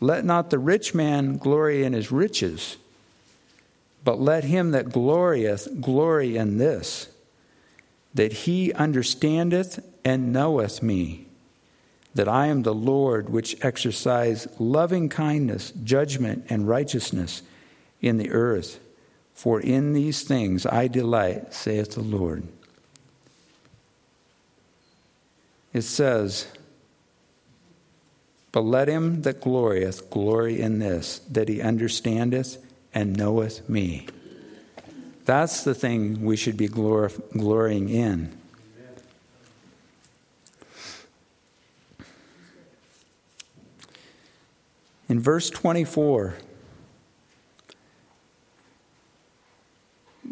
Let 0.00 0.24
not 0.24 0.50
the 0.50 0.58
rich 0.58 0.94
man 0.94 1.36
glory 1.36 1.84
in 1.84 1.92
his 1.92 2.10
riches, 2.10 2.76
but 4.04 4.20
let 4.20 4.44
him 4.44 4.70
that 4.70 4.90
glorieth 4.90 5.80
glory 5.80 6.36
in 6.36 6.56
this, 6.56 7.08
that 8.14 8.32
he 8.32 8.72
understandeth 8.72 9.84
and 10.04 10.32
knoweth 10.32 10.82
me, 10.82 11.26
that 12.14 12.28
I 12.28 12.46
am 12.46 12.62
the 12.62 12.74
Lord 12.74 13.28
which 13.28 13.62
exercise 13.62 14.48
loving 14.58 15.08
kindness, 15.08 15.72
judgment, 15.72 16.46
and 16.48 16.68
righteousness 16.68 17.42
in 18.00 18.16
the 18.16 18.30
earth. 18.30 18.78
For 19.38 19.60
in 19.60 19.92
these 19.92 20.24
things 20.24 20.66
I 20.66 20.88
delight, 20.88 21.54
saith 21.54 21.92
the 21.92 22.00
Lord. 22.00 22.42
It 25.72 25.82
says, 25.82 26.48
But 28.50 28.62
let 28.62 28.88
him 28.88 29.22
that 29.22 29.40
glorieth 29.40 30.10
glory 30.10 30.60
in 30.60 30.80
this, 30.80 31.20
that 31.30 31.48
he 31.48 31.62
understandeth 31.62 32.58
and 32.92 33.16
knoweth 33.16 33.68
me. 33.68 34.08
That's 35.24 35.62
the 35.62 35.72
thing 35.72 36.24
we 36.24 36.34
should 36.34 36.56
be 36.56 36.66
glor- 36.66 37.22
glorying 37.30 37.90
in. 37.90 38.36
In 45.08 45.20
verse 45.20 45.48
24, 45.48 46.34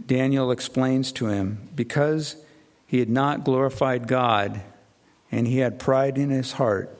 Daniel 0.06 0.50
explains 0.50 1.10
to 1.12 1.26
him 1.26 1.68
because 1.74 2.36
he 2.86 3.00
had 3.00 3.08
not 3.08 3.44
glorified 3.44 4.06
God 4.06 4.62
and 5.32 5.46
he 5.46 5.58
had 5.58 5.78
pride 5.78 6.16
in 6.16 6.30
his 6.30 6.52
heart, 6.52 6.96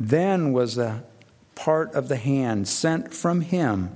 then 0.00 0.52
was 0.52 0.78
a 0.78 1.04
part 1.54 1.94
of 1.94 2.08
the 2.08 2.16
hand 2.16 2.66
sent 2.66 3.12
from 3.12 3.42
him, 3.42 3.94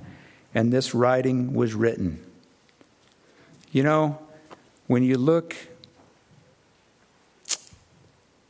and 0.53 0.71
this 0.71 0.93
writing 0.93 1.53
was 1.53 1.73
written. 1.73 2.23
You 3.71 3.83
know, 3.83 4.19
when 4.85 5.03
you 5.03 5.17
look 5.17 5.55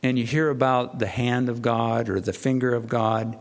and 0.02 0.18
you 0.18 0.24
hear 0.24 0.50
about 0.50 0.98
the 0.98 1.06
hand 1.06 1.48
of 1.48 1.62
God 1.62 2.08
or 2.08 2.20
the 2.20 2.32
finger 2.32 2.74
of 2.74 2.88
God, 2.88 3.38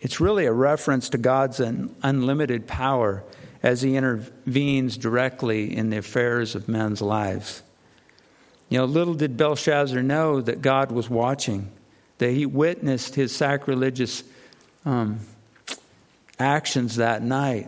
it's 0.00 0.20
really 0.20 0.44
a 0.44 0.52
reference 0.52 1.08
to 1.08 1.18
God's 1.18 1.58
unlimited 1.58 2.66
power 2.66 3.24
as 3.66 3.82
he 3.82 3.96
intervenes 3.96 4.96
directly 4.96 5.76
in 5.76 5.90
the 5.90 5.96
affairs 5.96 6.54
of 6.54 6.68
men's 6.68 7.02
lives. 7.02 7.64
You 8.68 8.78
know, 8.78 8.84
little 8.84 9.14
did 9.14 9.36
Belshazzar 9.36 10.04
know 10.04 10.40
that 10.40 10.62
God 10.62 10.92
was 10.92 11.10
watching, 11.10 11.72
that 12.18 12.30
he 12.30 12.46
witnessed 12.46 13.16
his 13.16 13.34
sacrilegious 13.34 14.22
um, 14.84 15.18
actions 16.38 16.94
that 16.94 17.22
night. 17.24 17.66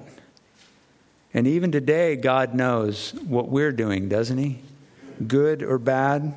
And 1.34 1.48
even 1.48 1.72
today, 1.72 2.14
God 2.14 2.54
knows 2.54 3.10
what 3.26 3.48
we're 3.48 3.72
doing, 3.72 4.08
doesn't 4.08 4.38
he? 4.38 4.60
Good 5.26 5.64
or 5.64 5.78
bad. 5.78 6.32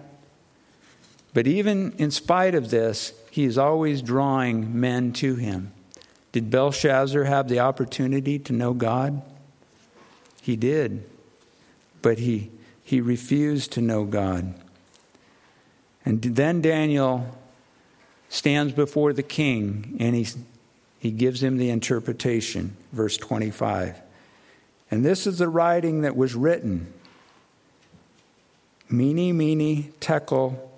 But 1.36 1.46
even 1.46 1.94
in 2.00 2.10
spite 2.10 2.56
of 2.56 2.72
this, 2.72 3.14
he 3.30 3.44
is 3.44 3.60
always 3.60 4.02
drawing 4.02 4.80
men 4.80 5.14
to 5.14 5.36
him. 5.36 5.72
Did 6.32 6.50
Belshazzar 6.50 7.26
have 7.26 7.48
the 7.48 7.60
opportunity 7.60 8.40
to 8.40 8.54
know 8.54 8.74
God? 8.74 9.22
He 10.42 10.56
did, 10.56 11.08
but 12.02 12.18
he, 12.18 12.50
he 12.84 13.00
refused 13.00 13.72
to 13.74 13.82
know 13.82 14.04
God. 14.06 14.56
And 16.04 16.22
then 16.22 16.62
Daniel 16.62 17.38
stands 18.28 18.74
before 18.74 19.14
the 19.14 19.24
king 19.24 19.96
and 20.00 20.16
he, 20.16 20.28
he 20.98 21.12
gives 21.12 21.44
him 21.44 21.58
the 21.58 21.70
interpretation, 21.70 22.76
verse 22.92 23.18
25. 23.18 24.02
And 24.90 25.06
this 25.06 25.28
is 25.28 25.38
the 25.38 25.48
writing 25.48 26.02
that 26.02 26.16
was 26.16 26.36
written 26.36 26.92
Mene, 28.90 29.38
mene, 29.38 29.94
tekel, 30.02 30.70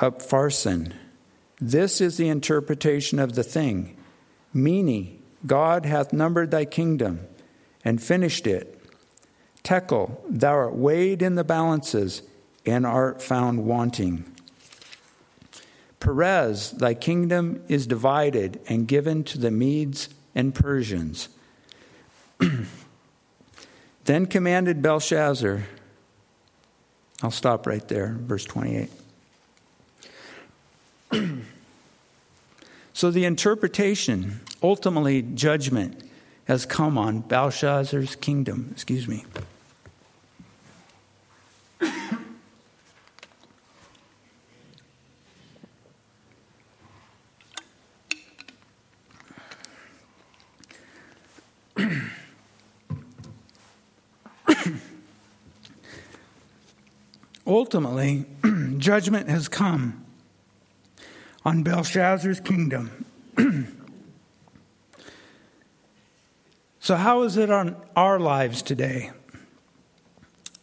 upharsin. 0.00 0.92
This 1.60 2.00
is 2.00 2.16
the 2.16 2.28
interpretation 2.28 3.18
of 3.18 3.34
the 3.34 3.42
thing. 3.42 3.96
Mene, 4.54 5.20
God 5.44 5.84
hath 5.84 6.12
numbered 6.12 6.50
thy 6.50 6.64
kingdom 6.64 7.26
and 7.88 8.02
finished 8.02 8.46
it. 8.46 8.78
Tekel, 9.62 10.22
thou 10.28 10.52
art 10.52 10.74
weighed 10.74 11.22
in 11.22 11.36
the 11.36 11.42
balances 11.42 12.20
and 12.66 12.84
art 12.84 13.22
found 13.22 13.64
wanting. 13.64 14.30
Peres, 15.98 16.72
thy 16.72 16.92
kingdom 16.92 17.62
is 17.66 17.86
divided 17.86 18.60
and 18.68 18.86
given 18.86 19.24
to 19.24 19.38
the 19.38 19.50
Medes 19.50 20.10
and 20.34 20.54
Persians. 20.54 21.30
then 24.04 24.26
commanded 24.26 24.82
Belshazzar, 24.82 25.64
I'll 27.22 27.30
stop 27.30 27.66
right 27.66 27.88
there, 27.88 28.18
verse 28.20 28.44
28. 28.44 28.90
so 32.92 33.10
the 33.10 33.24
interpretation, 33.24 34.40
ultimately 34.62 35.22
judgment, 35.22 36.04
has 36.48 36.66
come 36.66 36.98
on 36.98 37.20
Belshazzar's 37.20 38.16
kingdom. 38.16 38.70
Excuse 38.72 39.06
me. 39.06 39.24
Ultimately, 57.46 58.24
judgment 58.78 59.28
has 59.28 59.48
come 59.48 60.02
on 61.44 61.62
Belshazzar's 61.62 62.40
kingdom. 62.40 63.04
So, 66.88 66.96
how 66.96 67.24
is 67.24 67.36
it 67.36 67.50
on 67.50 67.76
our 67.94 68.18
lives 68.18 68.62
today? 68.62 69.10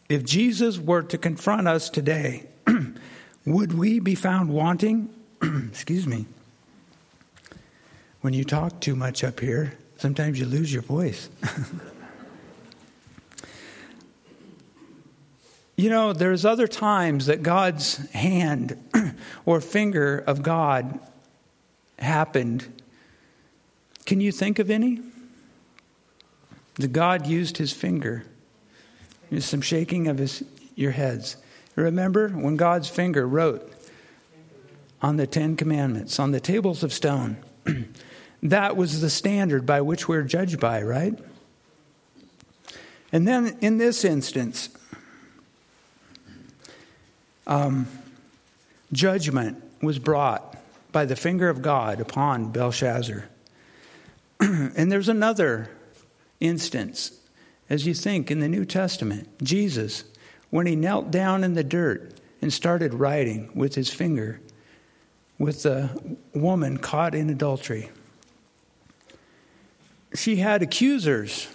If 0.08 0.24
Jesus 0.24 0.76
were 0.76 1.02
to 1.02 1.16
confront 1.16 1.68
us 1.68 1.88
today, 1.88 2.46
would 3.46 3.78
we 3.78 4.00
be 4.00 4.16
found 4.16 4.50
wanting? 4.50 5.08
Excuse 5.40 6.04
me. 6.04 6.26
When 8.22 8.32
you 8.32 8.42
talk 8.42 8.80
too 8.80 8.96
much 8.96 9.22
up 9.22 9.38
here, 9.38 9.74
sometimes 9.98 10.40
you 10.40 10.46
lose 10.46 10.72
your 10.72 10.82
voice. 10.82 11.30
you 15.76 15.90
know, 15.90 16.12
there's 16.12 16.44
other 16.44 16.66
times 16.66 17.26
that 17.26 17.44
God's 17.44 17.98
hand 18.10 18.76
or 19.44 19.60
finger 19.60 20.24
of 20.26 20.42
God 20.42 20.98
happened. 22.00 22.66
Can 24.06 24.20
you 24.20 24.32
think 24.32 24.58
of 24.58 24.72
any? 24.72 25.02
The 26.76 26.88
God 26.88 27.26
used 27.26 27.56
his 27.56 27.72
finger. 27.72 28.24
There's 29.30 29.44
some 29.44 29.62
shaking 29.62 30.08
of 30.08 30.18
his, 30.18 30.44
your 30.74 30.92
heads. 30.92 31.36
Remember 31.74 32.28
when 32.28 32.56
God's 32.56 32.88
finger 32.88 33.26
wrote 33.26 33.72
on 35.02 35.16
the 35.16 35.26
Ten 35.26 35.56
Commandments, 35.56 36.18
on 36.18 36.30
the 36.30 36.40
tables 36.40 36.82
of 36.82 36.92
stone? 36.92 37.38
that 38.42 38.76
was 38.76 39.00
the 39.00 39.10
standard 39.10 39.66
by 39.66 39.80
which 39.80 40.08
we're 40.08 40.22
judged 40.22 40.60
by, 40.60 40.82
right? 40.82 41.18
And 43.12 43.26
then 43.26 43.56
in 43.60 43.78
this 43.78 44.04
instance, 44.04 44.68
um, 47.46 47.86
judgment 48.92 49.62
was 49.82 49.98
brought 49.98 50.56
by 50.92 51.04
the 51.04 51.16
finger 51.16 51.48
of 51.48 51.62
God 51.62 52.00
upon 52.00 52.50
Belshazzar. 52.52 53.28
and 54.40 54.90
there's 54.90 55.08
another 55.08 55.70
instance 56.40 57.12
as 57.68 57.86
you 57.86 57.94
think 57.94 58.30
in 58.30 58.40
the 58.40 58.48
New 58.48 58.64
Testament. 58.64 59.28
Jesus, 59.42 60.04
when 60.50 60.66
he 60.66 60.76
knelt 60.76 61.10
down 61.10 61.44
in 61.44 61.54
the 61.54 61.64
dirt 61.64 62.20
and 62.40 62.52
started 62.52 62.94
writing 62.94 63.50
with 63.54 63.74
his 63.74 63.90
finger 63.90 64.40
with 65.38 65.62
the 65.62 66.16
woman 66.34 66.78
caught 66.78 67.14
in 67.14 67.28
adultery. 67.30 67.90
She 70.14 70.36
had 70.36 70.62
accusers, 70.62 71.48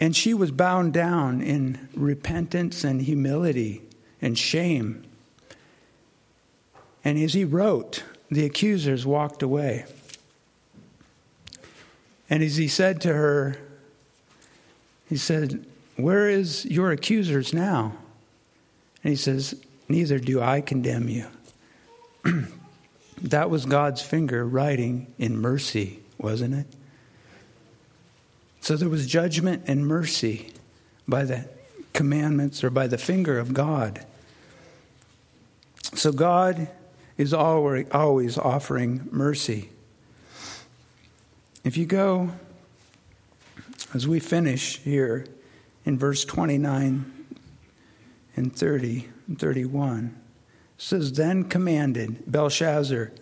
and 0.00 0.16
she 0.16 0.34
was 0.34 0.50
bound 0.50 0.92
down 0.92 1.40
in 1.40 1.88
repentance 1.94 2.82
and 2.82 3.00
humility 3.00 3.82
and 4.20 4.36
shame. 4.36 5.04
And 7.04 7.18
as 7.18 7.34
he 7.34 7.44
wrote, 7.44 8.02
the 8.30 8.44
accusers 8.44 9.06
walked 9.06 9.42
away. 9.42 9.84
And 12.30 12.42
as 12.42 12.56
he 12.56 12.68
said 12.68 13.00
to 13.02 13.12
her, 13.12 13.56
he 15.08 15.16
said, 15.16 15.64
Where 15.96 16.28
is 16.28 16.64
your 16.64 16.90
accusers 16.90 17.52
now? 17.52 17.94
And 19.02 19.10
he 19.10 19.16
says, 19.16 19.54
Neither 19.88 20.18
do 20.18 20.40
I 20.40 20.60
condemn 20.60 21.08
you. 21.08 21.26
that 23.22 23.50
was 23.50 23.66
God's 23.66 24.00
finger 24.00 24.46
writing 24.46 25.12
in 25.18 25.38
mercy, 25.38 26.00
wasn't 26.18 26.54
it? 26.54 26.66
So 28.60 28.76
there 28.76 28.88
was 28.88 29.06
judgment 29.06 29.64
and 29.66 29.86
mercy 29.86 30.52
by 31.06 31.24
the 31.24 31.48
commandments 31.92 32.64
or 32.64 32.70
by 32.70 32.86
the 32.86 32.96
finger 32.96 33.38
of 33.38 33.52
God. 33.52 34.06
So 35.94 36.12
God 36.12 36.68
is 37.18 37.34
always 37.34 38.38
offering 38.38 39.08
mercy. 39.12 39.68
If 41.64 41.78
you 41.78 41.86
go, 41.86 42.30
as 43.94 44.06
we 44.06 44.20
finish 44.20 44.76
here 44.80 45.24
in 45.86 45.98
verse 45.98 46.22
29 46.26 47.10
and 48.36 48.54
30 48.54 49.08
and 49.26 49.38
31, 49.38 50.14
says, 50.76 51.12
Then 51.12 51.44
commanded 51.44 52.30
Belshazzar, 52.30 53.12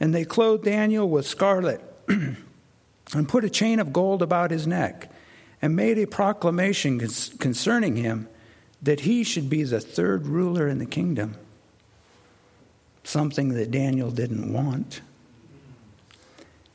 and 0.00 0.12
they 0.12 0.24
clothed 0.24 0.64
Daniel 0.64 1.08
with 1.08 1.28
scarlet 1.28 1.80
and 2.08 3.28
put 3.28 3.44
a 3.44 3.50
chain 3.50 3.78
of 3.78 3.92
gold 3.92 4.20
about 4.20 4.50
his 4.50 4.66
neck 4.66 5.08
and 5.62 5.76
made 5.76 5.96
a 5.96 6.06
proclamation 6.06 6.98
concerning 7.38 7.94
him 7.94 8.28
that 8.82 9.00
he 9.00 9.22
should 9.22 9.48
be 9.48 9.62
the 9.62 9.80
third 9.80 10.26
ruler 10.26 10.66
in 10.66 10.78
the 10.78 10.86
kingdom, 10.86 11.36
something 13.04 13.50
that 13.50 13.70
Daniel 13.70 14.10
didn't 14.10 14.52
want. 14.52 15.02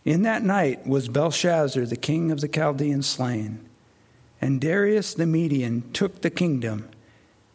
In 0.04 0.24
that 0.24 0.44
night 0.44 0.88
was 0.88 1.08
Belshazzar, 1.08 1.86
the 1.86 1.96
king 1.96 2.32
of 2.32 2.42
the 2.42 2.48
Chaldeans, 2.48 3.08
slain, 3.08 3.68
and 4.42 4.60
Darius 4.60 5.14
the 5.14 5.28
Median 5.28 5.92
took 5.94 6.22
the 6.22 6.32
kingdom, 6.32 6.90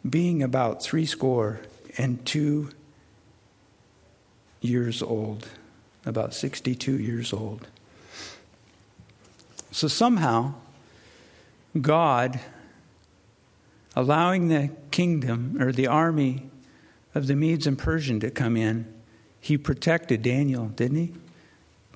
being 0.07 0.41
about 0.41 0.81
threescore 0.81 1.59
and 1.97 2.25
two 2.25 2.69
years 4.61 5.01
old, 5.01 5.49
about 6.05 6.33
62 6.33 6.97
years 6.97 7.33
old. 7.33 7.67
So 9.71 9.89
somehow, 9.89 10.53
God, 11.79 12.39
allowing 13.95 14.47
the 14.47 14.71
kingdom 14.91 15.61
or 15.61 15.73
the 15.73 15.87
army 15.87 16.49
of 17.13 17.27
the 17.27 17.35
Medes 17.35 17.67
and 17.67 17.77
Persian 17.77 18.21
to 18.21 18.31
come 18.31 18.55
in, 18.55 18.91
he 19.41 19.57
protected 19.57 20.21
Daniel, 20.21 20.67
didn't 20.67 20.97
he? 20.97 21.13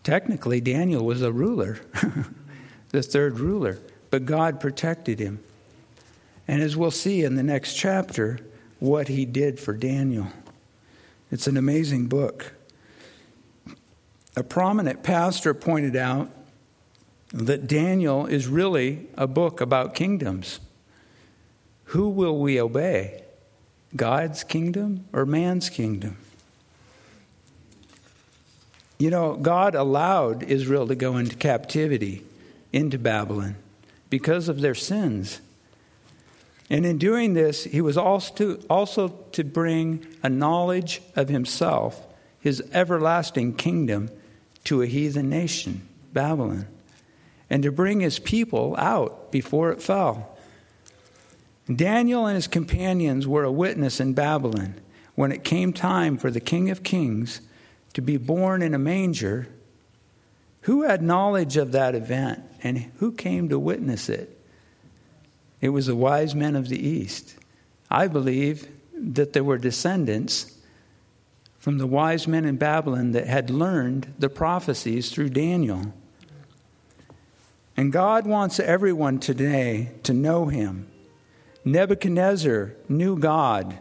Technically, 0.04 0.62
Daniel 0.62 1.06
was 1.06 1.22
a 1.22 1.32
ruler, 1.32 1.80
the 2.90 3.04
third 3.04 3.40
ruler, 3.40 3.80
but 4.10 4.26
God 4.26 4.60
protected 4.60 5.20
him. 5.20 5.44
And 6.48 6.62
as 6.62 6.76
we'll 6.76 6.92
see 6.92 7.24
in 7.24 7.36
the 7.36 7.44
next 7.44 7.76
chapter, 7.76 8.40
what 8.80 9.08
he 9.08 9.26
did 9.26 9.60
for 9.60 9.74
Daniel. 9.74 10.28
It's 11.32 11.48
an 11.48 11.56
amazing 11.56 12.08
book. 12.08 12.54
A 14.36 14.44
prominent 14.44 15.04
pastor 15.04 15.54
pointed 15.54 15.96
out 15.96 16.32
that 17.32 17.68
Daniel 17.68 18.26
is 18.26 18.48
really 18.48 19.08
a 19.16 19.28
book 19.28 19.62
about 19.62 19.94
kingdoms. 19.94 20.60
Who 21.86 22.10
will 22.10 22.38
we 22.40 22.60
obey? 22.60 23.24
God's 23.96 24.44
kingdom 24.44 25.06
or 25.14 25.26
man's 25.26 25.70
kingdom? 25.70 26.18
You 29.02 29.10
know, 29.10 29.34
God 29.36 29.74
allowed 29.74 30.44
Israel 30.44 30.88
to 30.88 30.94
go 30.94 31.18
into 31.18 31.36
captivity 31.36 32.24
into 32.72 33.00
Babylon 33.00 33.56
because 34.12 34.48
of 34.48 34.62
their 34.62 34.76
sins. 34.76 35.42
And 36.70 36.86
in 36.86 37.00
doing 37.00 37.34
this, 37.34 37.64
he 37.64 37.82
was 37.82 37.98
also 37.98 38.32
to, 38.36 38.64
also 38.70 39.08
to 39.32 39.44
bring 39.44 40.06
a 40.22 40.30
knowledge 40.30 41.02
of 41.16 41.30
himself, 41.30 42.06
his 42.42 42.62
everlasting 42.74 43.56
kingdom, 43.56 44.12
to 44.66 44.84
a 44.84 44.86
heathen 44.86 45.32
nation, 45.32 45.82
Babylon, 46.14 46.68
and 47.50 47.64
to 47.64 47.72
bring 47.72 48.02
his 48.02 48.20
people 48.20 48.76
out 48.78 49.32
before 49.32 49.72
it 49.72 49.82
fell. 49.82 50.38
Daniel 51.76 52.28
and 52.28 52.36
his 52.36 52.46
companions 52.46 53.28
were 53.28 53.46
a 53.46 53.52
witness 53.52 54.00
in 54.00 54.14
Babylon 54.14 54.76
when 55.16 55.32
it 55.32 55.44
came 55.44 55.74
time 55.74 56.20
for 56.20 56.30
the 56.30 56.40
King 56.40 56.70
of 56.70 56.84
Kings 56.84 57.42
to 57.94 58.02
be 58.02 58.18
born 58.18 58.62
in 58.62 58.74
a 58.74 58.80
manger, 58.80 59.48
who 60.62 60.84
had 60.84 61.02
knowledge 61.02 61.58
of 61.58 61.72
that 61.72 61.96
event 61.96 62.44
and 62.64 62.92
who 62.98 63.12
came 63.12 63.50
to 63.50 63.58
witness 63.58 64.10
it? 64.10 64.38
It 65.60 65.70
was 65.70 65.88
the 65.88 65.96
wise 65.96 66.34
men 66.36 66.56
of 66.56 66.70
the 66.70 66.80
East. 66.80 67.36
I 67.90 68.08
believe 68.08 68.68
that 68.94 69.34
there 69.34 69.44
were 69.44 69.58
descendants 69.58 70.58
from 71.60 71.78
the 71.78 71.88
wise 71.88 72.28
men 72.28 72.46
in 72.46 72.58
Babylon 72.58 73.12
that 73.12 73.28
had 73.28 73.50
learned 73.50 74.14
the 74.18 74.30
prophecies 74.30 75.12
through 75.12 75.30
Daniel. 75.30 75.94
And 77.78 77.92
God 77.92 78.26
wants 78.26 78.60
everyone 78.60 79.20
today 79.20 79.92
to 80.04 80.14
know 80.14 80.46
him. 80.48 80.88
Nebuchadnezzar 81.64 82.74
knew 82.90 83.18
God 83.18 83.78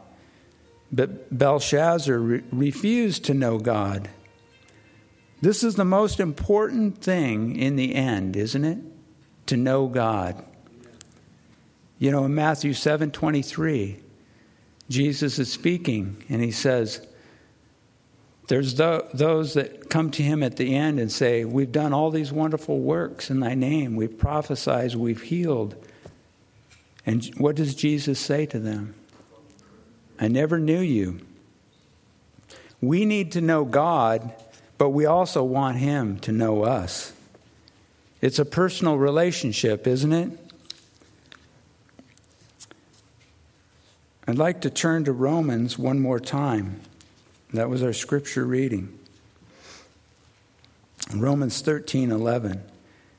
but 0.92 1.36
Belshazzar 1.36 2.18
re- 2.18 2.42
refused 2.50 3.24
to 3.26 3.34
know 3.34 3.58
God. 3.58 4.08
This 5.40 5.64
is 5.64 5.76
the 5.76 5.84
most 5.84 6.20
important 6.20 7.02
thing 7.02 7.56
in 7.56 7.76
the 7.76 7.94
end, 7.94 8.36
isn't 8.36 8.64
it? 8.64 8.78
To 9.46 9.56
know 9.56 9.86
God. 9.86 10.44
You 11.98 12.10
know, 12.10 12.24
in 12.24 12.34
Matthew 12.34 12.72
7 12.72 13.10
23, 13.10 14.00
Jesus 14.88 15.38
is 15.38 15.52
speaking 15.52 16.24
and 16.28 16.42
he 16.42 16.50
says, 16.50 17.06
There's 18.48 18.74
those 18.74 19.54
that 19.54 19.88
come 19.88 20.10
to 20.12 20.22
him 20.22 20.42
at 20.42 20.56
the 20.56 20.74
end 20.74 20.98
and 20.98 21.10
say, 21.10 21.44
We've 21.44 21.72
done 21.72 21.92
all 21.92 22.10
these 22.10 22.32
wonderful 22.32 22.80
works 22.80 23.30
in 23.30 23.40
thy 23.40 23.54
name. 23.54 23.96
We've 23.96 24.18
prophesied, 24.18 24.94
we've 24.94 25.22
healed. 25.22 25.76
And 27.06 27.24
what 27.38 27.56
does 27.56 27.74
Jesus 27.74 28.18
say 28.18 28.46
to 28.46 28.58
them? 28.58 28.94
I 30.20 30.28
never 30.28 30.58
knew 30.58 30.80
you. 30.80 31.20
We 32.82 33.06
need 33.06 33.32
to 33.32 33.40
know 33.40 33.64
God, 33.64 34.32
but 34.76 34.90
we 34.90 35.06
also 35.06 35.42
want 35.42 35.78
Him 35.78 36.18
to 36.20 36.32
know 36.32 36.64
us. 36.64 37.12
It's 38.20 38.38
a 38.38 38.44
personal 38.44 38.98
relationship, 38.98 39.86
isn't 39.86 40.12
it? 40.12 40.38
I'd 44.28 44.38
like 44.38 44.60
to 44.60 44.70
turn 44.70 45.04
to 45.04 45.12
Romans 45.12 45.78
one 45.78 46.00
more 46.00 46.20
time. 46.20 46.82
That 47.54 47.70
was 47.70 47.82
our 47.82 47.94
scripture 47.94 48.44
reading. 48.44 48.96
Romans 51.14 51.62
13 51.62 52.12
11. 52.12 52.62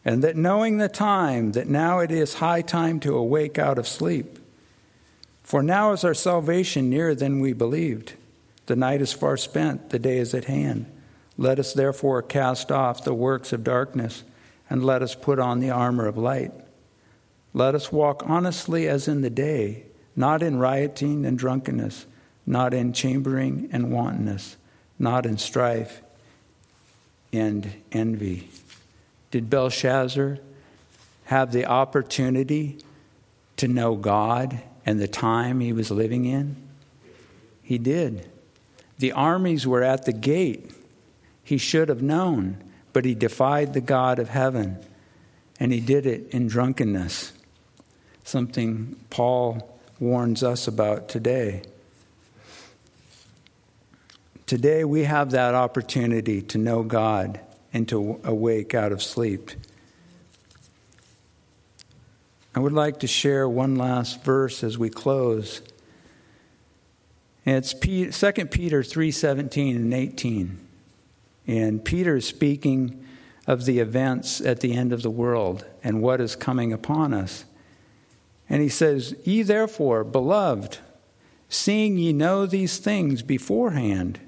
And 0.05 0.23
that 0.23 0.35
knowing 0.35 0.77
the 0.77 0.87
time, 0.87 1.51
that 1.51 1.67
now 1.67 1.99
it 1.99 2.11
is 2.11 2.35
high 2.35 2.61
time 2.61 2.99
to 3.01 3.15
awake 3.15 3.59
out 3.59 3.77
of 3.77 3.87
sleep 3.87 4.39
for 5.51 5.61
now 5.61 5.91
is 5.91 6.05
our 6.05 6.13
salvation 6.13 6.89
nearer 6.89 7.13
than 7.13 7.41
we 7.41 7.51
believed. 7.51 8.13
The 8.67 8.75
night 8.77 9.01
is 9.01 9.11
far 9.11 9.35
spent, 9.35 9.89
the 9.89 9.99
day 9.99 10.17
is 10.17 10.33
at 10.33 10.45
hand. 10.45 10.85
Let 11.37 11.59
us 11.59 11.73
therefore 11.73 12.21
cast 12.21 12.71
off 12.71 13.03
the 13.03 13.13
works 13.13 13.51
of 13.51 13.61
darkness, 13.61 14.23
and 14.69 14.81
let 14.81 15.01
us 15.01 15.13
put 15.13 15.39
on 15.39 15.59
the 15.59 15.69
armor 15.69 16.07
of 16.07 16.17
light. 16.17 16.53
Let 17.53 17.75
us 17.75 17.91
walk 17.91 18.23
honestly 18.25 18.87
as 18.87 19.09
in 19.09 19.19
the 19.19 19.29
day, 19.29 19.83
not 20.15 20.41
in 20.41 20.57
rioting 20.57 21.25
and 21.25 21.37
drunkenness, 21.37 22.05
not 22.45 22.73
in 22.73 22.93
chambering 22.93 23.67
and 23.73 23.91
wantonness, 23.91 24.55
not 24.97 25.25
in 25.25 25.37
strife 25.37 26.01
and 27.33 27.69
envy. 27.91 28.47
Did 29.31 29.49
Belshazzar 29.49 30.37
have 31.25 31.51
the 31.51 31.65
opportunity 31.65 32.77
to 33.57 33.67
know 33.67 33.97
God 33.97 34.61
and 34.85 34.99
the 34.99 35.07
time 35.07 35.59
he 35.59 35.73
was 35.73 35.91
living 35.91 36.25
in? 36.25 36.55
He 37.61 37.77
did. 37.77 38.29
The 38.97 39.11
armies 39.11 39.65
were 39.65 39.83
at 39.83 40.05
the 40.05 40.13
gate. 40.13 40.71
He 41.43 41.57
should 41.57 41.89
have 41.89 42.01
known, 42.01 42.63
but 42.93 43.05
he 43.05 43.15
defied 43.15 43.73
the 43.73 43.81
God 43.81 44.19
of 44.19 44.29
heaven, 44.29 44.77
and 45.59 45.71
he 45.71 45.79
did 45.79 46.05
it 46.05 46.29
in 46.31 46.47
drunkenness. 46.47 47.33
something 48.23 48.95
Paul 49.09 49.79
warns 49.99 50.43
us 50.43 50.67
about 50.67 51.09
today. 51.09 51.63
Today, 54.45 54.83
we 54.83 55.03
have 55.03 55.31
that 55.31 55.55
opportunity 55.55 56.41
to 56.41 56.57
know 56.57 56.83
God 56.83 57.39
and 57.73 57.87
to 57.87 58.19
awake 58.23 58.75
out 58.75 58.91
of 58.91 59.01
sleep. 59.01 59.51
I 62.53 62.59
would 62.59 62.73
like 62.73 62.99
to 62.99 63.07
share 63.07 63.47
one 63.47 63.75
last 63.75 64.23
verse 64.23 64.63
as 64.63 64.77
we 64.77 64.89
close. 64.89 65.61
It's 67.45 67.73
2 67.73 68.51
Peter 68.51 68.83
3:17 68.83 69.75
and 69.75 69.93
18. 69.93 70.59
And 71.47 71.83
Peter 71.83 72.17
is 72.17 72.27
speaking 72.27 73.03
of 73.47 73.65
the 73.65 73.79
events 73.79 74.41
at 74.41 74.59
the 74.59 74.73
end 74.73 74.93
of 74.93 75.01
the 75.01 75.09
world 75.09 75.65
and 75.83 76.01
what 76.01 76.21
is 76.21 76.35
coming 76.35 76.71
upon 76.71 77.13
us. 77.13 77.45
And 78.49 78.61
he 78.61 78.69
says, 78.69 79.15
Ye 79.23 79.43
therefore, 79.43 80.03
beloved, 80.03 80.77
seeing 81.49 81.97
ye 81.97 82.13
know 82.13 82.45
these 82.45 82.77
things 82.77 83.21
beforehand, 83.21 84.19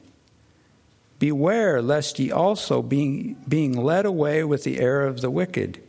beware 1.19 1.81
lest 1.81 2.19
ye 2.19 2.31
also, 2.31 2.81
being, 2.81 3.35
being 3.47 3.73
led 3.73 4.05
away 4.05 4.43
with 4.43 4.63
the 4.63 4.79
error 4.79 5.05
of 5.05 5.21
the 5.21 5.29
wicked, 5.29 5.81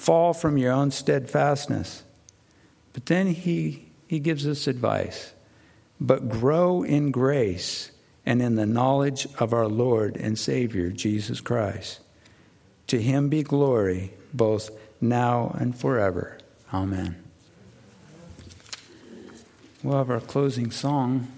fall 0.00 0.32
from 0.32 0.56
your 0.56 0.72
own 0.72 0.90
steadfastness. 0.90 2.02
But 2.94 3.06
then 3.06 3.26
he, 3.28 3.90
he 4.08 4.18
gives 4.18 4.46
us 4.46 4.66
advice. 4.66 5.34
But 6.00 6.30
grow 6.30 6.82
in 6.82 7.10
grace 7.10 7.92
and 8.24 8.40
in 8.40 8.56
the 8.56 8.64
knowledge 8.64 9.26
of 9.38 9.52
our 9.52 9.68
Lord 9.68 10.16
and 10.16 10.38
Savior, 10.38 10.90
Jesus 10.90 11.42
Christ. 11.42 12.00
To 12.86 13.00
him 13.00 13.28
be 13.28 13.42
glory 13.42 14.14
both 14.32 14.70
now 15.02 15.54
and 15.58 15.76
forever. 15.76 16.38
Amen. 16.72 17.22
We'll 19.82 19.98
have 19.98 20.10
our 20.10 20.20
closing 20.20 20.70
song. 20.70 21.28